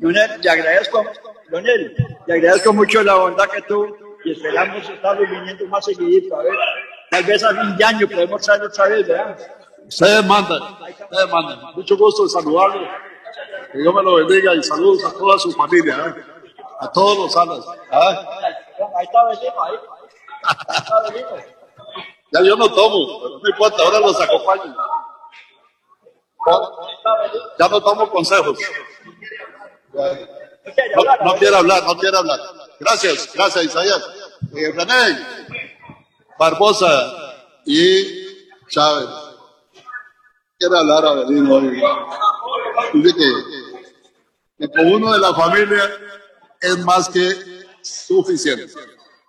[0.00, 1.04] Leonel, le agradezco,
[1.50, 1.94] Leonel,
[2.26, 6.52] le agradezco mucho la bondad que tú y esperamos estar viniendo más seguidito, a ver,
[7.10, 9.38] tal vez a fin de año podemos traer otra vez, ¿verdad?
[9.86, 11.58] Ustedes mandan, ustedes mandan.
[11.76, 12.88] Mucho gusto de saludarlos.
[13.70, 16.33] Que Dios me lo bendiga y saludos a toda su familia, ¿eh?
[16.80, 17.64] A todos los alas.
[17.90, 18.40] ¿ah?
[18.96, 19.74] Ahí está vecino, ahí.
[20.68, 21.54] Ahí está vecino.
[22.32, 24.74] Ya yo no tomo, pero no importa, ahora los acompaño.
[27.58, 28.58] Ya no tomo consejos.
[29.92, 32.40] No, no quiere hablar, no quiere hablar.
[32.80, 34.02] Gracias, gracias Isaías.
[34.56, 35.26] Eh, René,
[36.38, 36.88] Barbosa
[37.64, 39.08] y Chávez.
[40.58, 41.82] Quiere hablar Avelino hoy.
[42.94, 45.90] Dice que, que con uno de la familia
[46.64, 47.32] es más que
[47.82, 48.66] suficiente.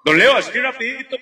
[0.03, 1.18] Don Leo, así rapidito,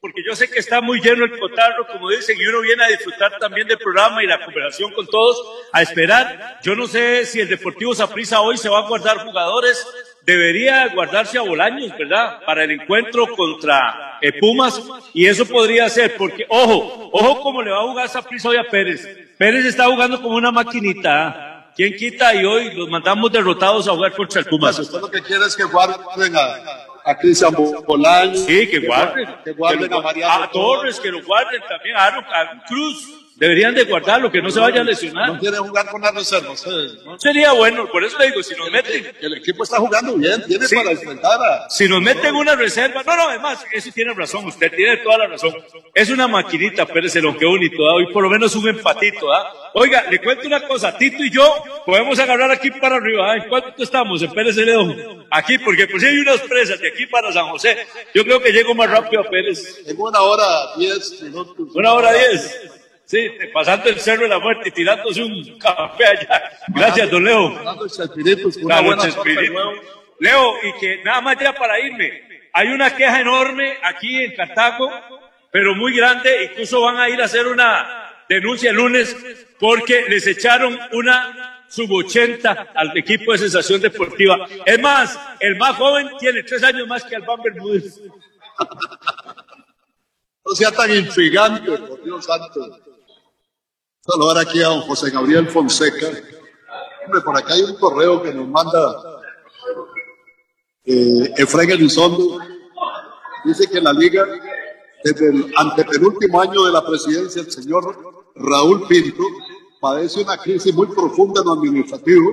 [0.00, 2.88] porque yo sé que está muy lleno el cotarro, como dicen, y uno viene a
[2.88, 5.36] disfrutar también del programa y la conversación con todos,
[5.72, 6.60] a esperar.
[6.62, 9.84] Yo no sé si el Deportivo Saprissa hoy se va a guardar jugadores,
[10.24, 12.44] debería guardarse a Bolaños, ¿verdad?
[12.44, 14.80] Para el encuentro contra eh, Pumas,
[15.14, 18.68] y eso podría ser, porque, ojo, ojo cómo le va a jugar Saprissa hoy a
[18.68, 19.08] Pérez.
[19.36, 21.47] Pérez está jugando como una maquinita, ¿ah?
[21.78, 22.34] ¿Quién quita?
[22.34, 24.76] Y hoy los mandamos derrotados a jugar contra el Pumas.
[24.80, 27.54] Usted lo que quiere es que guarden a, a Cristian
[27.86, 28.40] Bolaños.
[28.40, 29.28] Sí, que guarden.
[29.44, 32.24] Que guarden a a Torres, que lo guarden también, a Aaron
[32.66, 33.17] Cruz.
[33.38, 35.34] Deberían de guardarlo, que no se vaya a lesionar.
[35.34, 36.54] No quiere jugar con las reservas.
[36.64, 37.18] ustedes, ¿no?
[37.20, 40.66] Sería bueno, por eso le digo, si nos meten, El equipo está jugando bien, tiene
[40.66, 40.74] Sí.
[40.74, 41.70] para enfrentar a...
[41.70, 45.26] si nos meten una reserva, no, no, además, eso tiene razón, usted tiene toda la
[45.28, 45.54] razón.
[45.94, 47.94] Es una maquinita, Pérez, lo que bonito, ¿ah?
[47.94, 49.70] hoy por lo menos un empatito, ¿ah?
[49.74, 53.36] Oiga, le cuento una cosa, Tito y yo podemos agarrar aquí para arriba, ¿ah?
[53.36, 54.20] ¿En cuánto estamos?
[54.22, 55.26] En Pérez León.
[55.30, 58.50] Aquí, porque por si hay unas presas de aquí para San José, yo creo que
[58.50, 59.80] llego más rápido a Pérez.
[59.86, 60.44] En una hora
[60.76, 61.68] diez minutos.
[61.74, 62.72] Una hora diez.
[63.08, 66.42] Sí, pasando el Cerro de la Muerte y tirándose un café allá.
[66.68, 67.58] Gracias, don Leo.
[68.60, 68.96] Claro.
[70.20, 72.22] Leo, y que nada más ya para irme,
[72.52, 74.90] hay una queja enorme aquí en Cartago,
[75.50, 79.16] pero muy grande, incluso van a ir a hacer una denuncia el lunes
[79.58, 84.46] porque les echaron una sub 80 al equipo de sensación deportiva.
[84.66, 88.02] Es más, el más joven tiene tres años más que Albán Bermúdez.
[90.48, 92.80] No sea tan intrigante, por Dios santo.
[94.10, 96.06] Saludar aquí a José Gabriel Fonseca.
[97.04, 99.20] Hombre, por acá hay un correo que nos manda
[100.86, 102.38] eh, Efraín Elizondo.
[103.44, 104.26] Dice que la liga,
[105.04, 107.84] desde el antepenúltimo año de la presidencia, el señor
[108.34, 109.24] Raúl Pinto
[109.78, 112.32] padece una crisis muy profunda en lo administrativo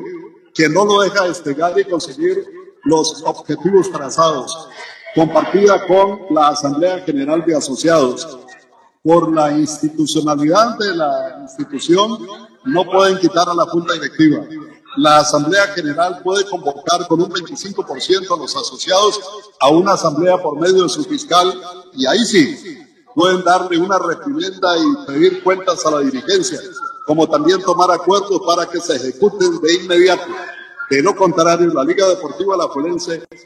[0.53, 2.41] que no lo deja despegar y conseguir
[2.85, 4.69] los objetivos trazados,
[5.13, 8.44] compartida con la Asamblea General de Asociados.
[9.05, 12.17] Por la institucionalidad de la institución,
[12.63, 14.43] no pueden quitar a la Junta Directiva.
[14.97, 19.19] La Asamblea General puede convocar con un 25% a los asociados
[19.59, 21.53] a una asamblea por medio de su fiscal
[21.93, 22.79] y ahí sí
[23.13, 26.59] pueden darle una reprimenda y pedir cuentas a la dirigencia,
[27.05, 30.25] como también tomar acuerdos para que se ejecuten de inmediato.
[30.89, 32.69] De lo contrario, la Liga Deportiva La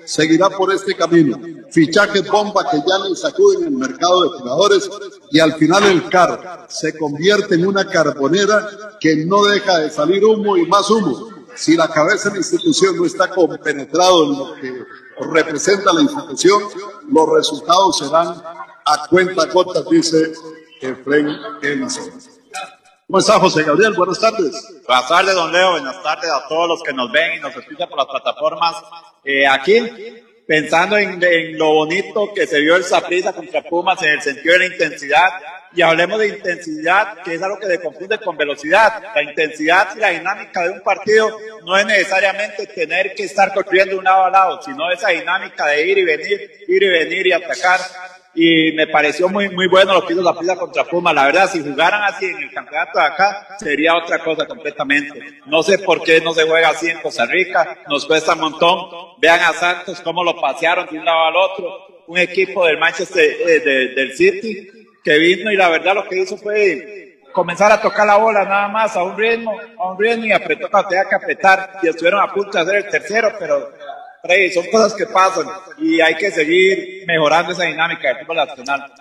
[0.05, 1.39] seguirá por este camino.
[1.71, 4.89] Fichajes bomba que ya le sacuden el mercado de jugadores
[5.31, 10.25] y al final el CAR se convierte en una carbonera que no deja de salir
[10.25, 11.29] humo y más humo.
[11.55, 14.85] Si la cabeza de la institución no está compenetrado en lo que
[15.31, 16.61] representa la institución,
[17.09, 18.29] los resultados serán
[18.85, 20.33] a cuenta corta, dice
[20.81, 21.29] Efraín
[21.61, 22.28] Elison.
[23.09, 23.93] ¿Cómo está José Gabriel?
[23.93, 24.83] Buenas tardes.
[24.85, 25.71] Buenas tardes, don Leo.
[25.71, 28.75] Buenas tardes a todos los que nos ven y nos escuchan por las plataformas.
[29.23, 29.81] Eh, aquí,
[30.45, 34.53] pensando en, en lo bonito que se vio el Saprissa contra Pumas en el sentido
[34.53, 35.29] de la intensidad,
[35.73, 39.01] y hablemos de intensidad, que es algo que se confunde con velocidad.
[39.15, 43.97] La intensidad y la dinámica de un partido no es necesariamente tener que estar construyendo
[43.97, 47.31] un lado a lado, sino esa dinámica de ir y venir, ir y venir y
[47.31, 47.79] atacar
[48.41, 51.11] y me pareció muy, muy bueno lo que hizo la pista contra Puma.
[51.11, 55.41] La verdad, si jugaran así en el campeonato de acá, sería otra cosa completamente.
[55.45, 58.89] No sé por qué no se juega así en Costa Rica, nos cuesta un montón.
[59.19, 62.03] Vean a Santos cómo lo pasearon de un lado al otro.
[62.07, 64.69] Un equipo del Manchester, eh, de- del City,
[65.03, 68.67] que vino y la verdad lo que hizo fue comenzar a tocar la bola nada
[68.69, 72.21] más a un ritmo, a un ritmo y apretó cuando tenía que apretar y estuvieron
[72.21, 73.69] a punto de hacer el tercero, pero
[74.21, 75.47] Freddy, son cosas que pasan
[75.77, 78.91] y hay que seguir mejorando esa dinámica del fútbol nacional.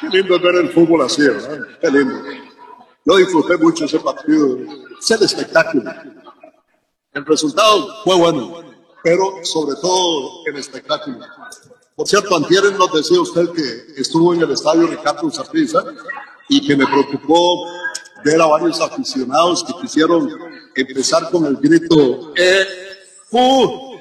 [0.00, 1.58] Qué lindo ver el fútbol así, ¿verdad?
[1.80, 2.14] Qué lindo.
[3.04, 4.58] Yo disfruté mucho ese partido,
[4.98, 5.92] ese espectáculo.
[7.12, 8.62] El resultado fue bueno,
[9.02, 11.18] pero sobre todo el espectáculo.
[11.94, 15.80] Por cierto, antier nos decía usted que estuvo en el estadio Ricardo Zaprisa
[16.48, 17.68] y que me preocupó
[18.24, 20.28] ver a varios aficionados que quisieron
[20.74, 22.66] empezar con el grito ¡Eh,
[23.30, 23.93] fu!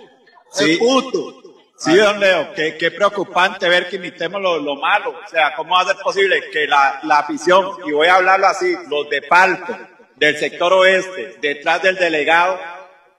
[0.54, 0.74] Sí.
[0.74, 1.42] ¡Eh, puto!
[1.76, 5.10] Sí, don Leo, qué, qué preocupante ver que imitemos lo, lo malo.
[5.26, 8.48] O sea, ¿cómo va a ser posible que la, la afición, y voy a hablarlo
[8.48, 9.78] así, los de palco,
[10.16, 12.58] del sector oeste, detrás del delegado,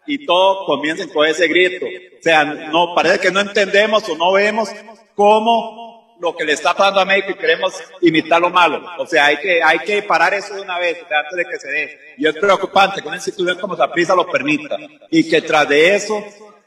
[0.07, 1.85] y todo comiencen con ese grito?
[1.85, 4.71] O sea, no, parece que no entendemos o no vemos
[5.15, 8.83] cómo lo que le está pasando a México y queremos imitar lo malo.
[8.99, 11.69] O sea, hay que, hay que parar eso de una vez, antes de que se
[11.69, 11.99] dé.
[12.17, 14.79] Y es preocupante que una institución como Zaprisa lo permita.
[15.11, 16.25] Y que tras de eso,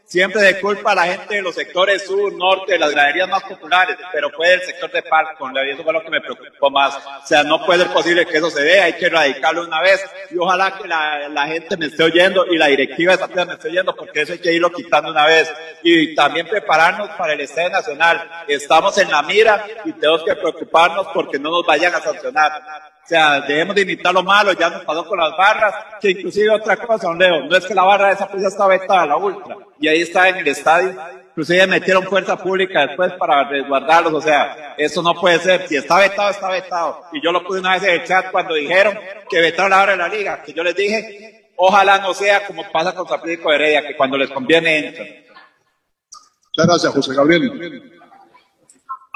[0.08, 3.98] siempre se culpa a la gente de los sectores sur, norte, las graderías más populares,
[4.12, 6.96] pero fue del sector de Parco, y eso fue lo que me preocupó más.
[6.96, 10.04] O sea, no puede ser posible que eso se dé, hay que erradicarlo una vez,
[10.32, 13.54] y ojalá que la, la gente me esté oyendo y la directiva de Zaprisa me
[13.54, 15.52] esté oyendo, porque eso hay que irlo quitando una vez.
[15.84, 18.46] Y también prepararnos para el Estadio Nacional.
[18.48, 22.97] Estamos en la mira y tenemos que preocuparnos porque no nos vayan a sancionar.
[23.08, 26.50] O sea, debemos de imitar lo malo, ya nos pasó con las barras, que inclusive
[26.50, 29.16] otra cosa, don Leo, no es que la barra de esa ya está vetada, la
[29.16, 30.94] ultra, y ahí está en el estadio,
[31.30, 36.00] inclusive metieron fuerza pública después para resguardarlos, o sea, eso no puede ser, si está
[36.00, 39.40] vetado, está vetado, y yo lo puse una vez en el chat cuando dijeron que
[39.40, 42.94] vetaron la barra de la liga, que yo les dije, ojalá no sea como pasa
[42.94, 45.08] con Zaprico Heredia, que cuando les conviene entran.
[45.08, 47.97] Muchas gracias, José Gabriel.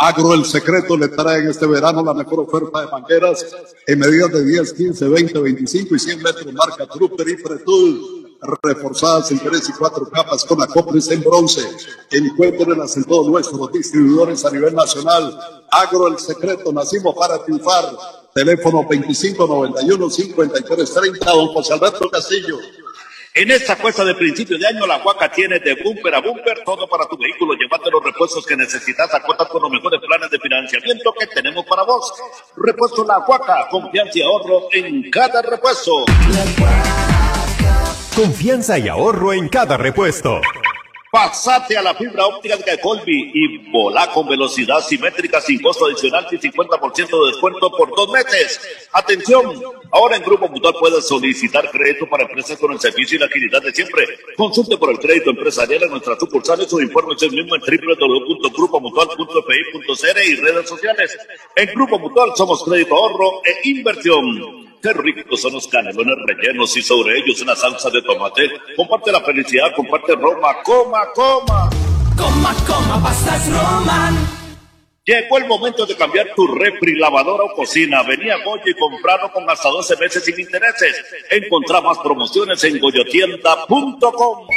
[0.03, 3.45] Agro El Secreto le trae en este verano la mejor oferta de mangueras
[3.85, 9.29] en medidas de 10, 15, 20, 25 y 100 metros, marca Trooper y Pretul, reforzadas
[9.29, 11.61] en tres y cuatro capas con acoples en bronce.
[12.09, 15.39] Encuéntrenlas en todos nuestros distribuidores a nivel nacional.
[15.69, 17.95] Agro El Secreto, nacimos para triunfar.
[18.33, 22.57] Teléfono 2591-5330, don José Alberto Castillo.
[23.33, 26.85] En esta cuesta de principio de año, la Huaca tiene de bumper a bumper todo
[26.89, 27.53] para tu vehículo.
[27.53, 31.65] Llévate los repuestos que necesitas a cuotas con los mejores planes de financiamiento que tenemos
[31.65, 32.11] para vos.
[32.57, 36.03] Repuesto La Huaca, confianza y ahorro en cada repuesto.
[38.13, 40.41] Confianza y ahorro en cada repuesto.
[41.11, 46.25] Pasate a la fibra óptica de Colby y volá con velocidad simétrica sin costo adicional
[46.31, 48.61] y 50% de descuento por dos meses.
[48.93, 49.61] Atención,
[49.91, 53.61] ahora en Grupo Mutual puedes solicitar crédito para empresas con el servicio y la agilidad
[53.61, 54.07] de siempre.
[54.37, 60.35] Consulte por el crédito empresarial en nuestras sucursales o informes el mismo en www.grupomutual.fi.cr y
[60.35, 61.17] redes sociales.
[61.57, 64.70] En Grupo Mutual somos crédito ahorro e inversión.
[64.81, 68.49] Qué ricos son los canelones rellenos y sobre ellos una salsa de tomate.
[68.75, 71.69] Comparte la felicidad, comparte Roma, coma, coma.
[72.17, 74.15] Coma, coma, pastas Roman.
[75.05, 78.01] Llegó el momento de cambiar tu refri, lavadora o cocina.
[78.03, 80.95] Venía a Goya y comprarlo con hasta 12 meses sin intereses.
[81.29, 84.47] Encontrá más promociones en goyotienda.com.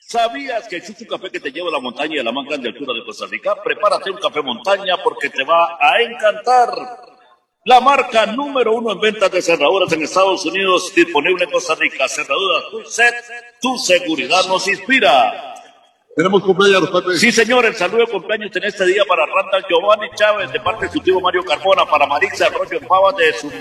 [0.00, 2.46] ¿Sabías que existe un café que te lleva a la montaña y a la más
[2.46, 3.54] grande altura de Costa Rica?
[3.62, 7.17] Prepárate un café montaña porque te va a encantar.
[7.64, 12.08] La marca número uno en ventas de cerraduras en Estados Unidos, disponible en Costa Rica.
[12.08, 13.14] Cerraduras tu set,
[13.60, 15.47] tu seguridad nos inspira.
[16.18, 17.16] Tenemos cumpleaños, Pepe.
[17.16, 20.86] Sí, señor, el saludo de cumpleaños en este día para Randall Giovanni Chávez, de parte
[20.86, 23.52] de su tío Mario Carbona, para Marisa Arroyo Pava, de su-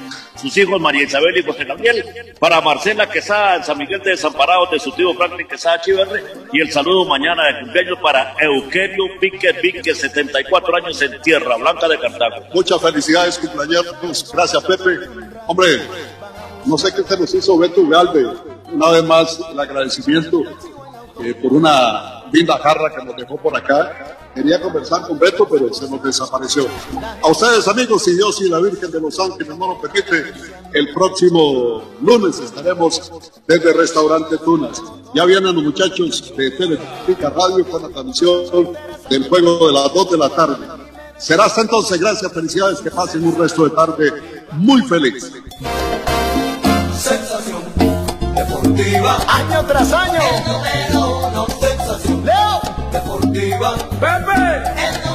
[0.41, 2.03] sus hijos María Isabel y José Gabriel,
[2.39, 6.59] para Marcela Quesada, en San Miguel de Desamparados, de su tío Franklin Quesada Chiverre, y
[6.59, 11.99] el saludo mañana de cumpleaños para Eugenio Pique Pique, 74 años en Tierra Blanca de
[11.99, 12.43] Cartago.
[12.55, 14.31] Muchas felicidades, cumpleaños.
[14.33, 14.97] Gracias, Pepe.
[15.45, 15.79] Hombre,
[16.65, 18.25] no sé qué se nos hizo Beto Galve.
[18.71, 20.41] Una vez más, el agradecimiento
[21.23, 24.17] eh, por una linda jarra que nos dejó por acá.
[24.33, 26.67] Quería conversar con Beto, pero se nos desapareció.
[27.23, 30.25] A ustedes, amigos, si Dios y la Virgen de los Ángeles no lo permite,
[30.73, 33.11] el próximo lunes estaremos
[33.47, 34.81] desde el Restaurante Tunas.
[35.15, 38.77] Ya vienen los muchachos de Telepica Radio con la transmisión
[39.09, 40.67] del juego de las 2 de la tarde.
[41.17, 44.13] Será hasta entonces, gracias, felicidades, que pasen un resto de tarde
[44.51, 45.31] muy feliz.
[46.95, 47.63] Sensación
[48.35, 49.17] deportiva.
[49.27, 50.19] Año tras año.
[53.37, 55.06] El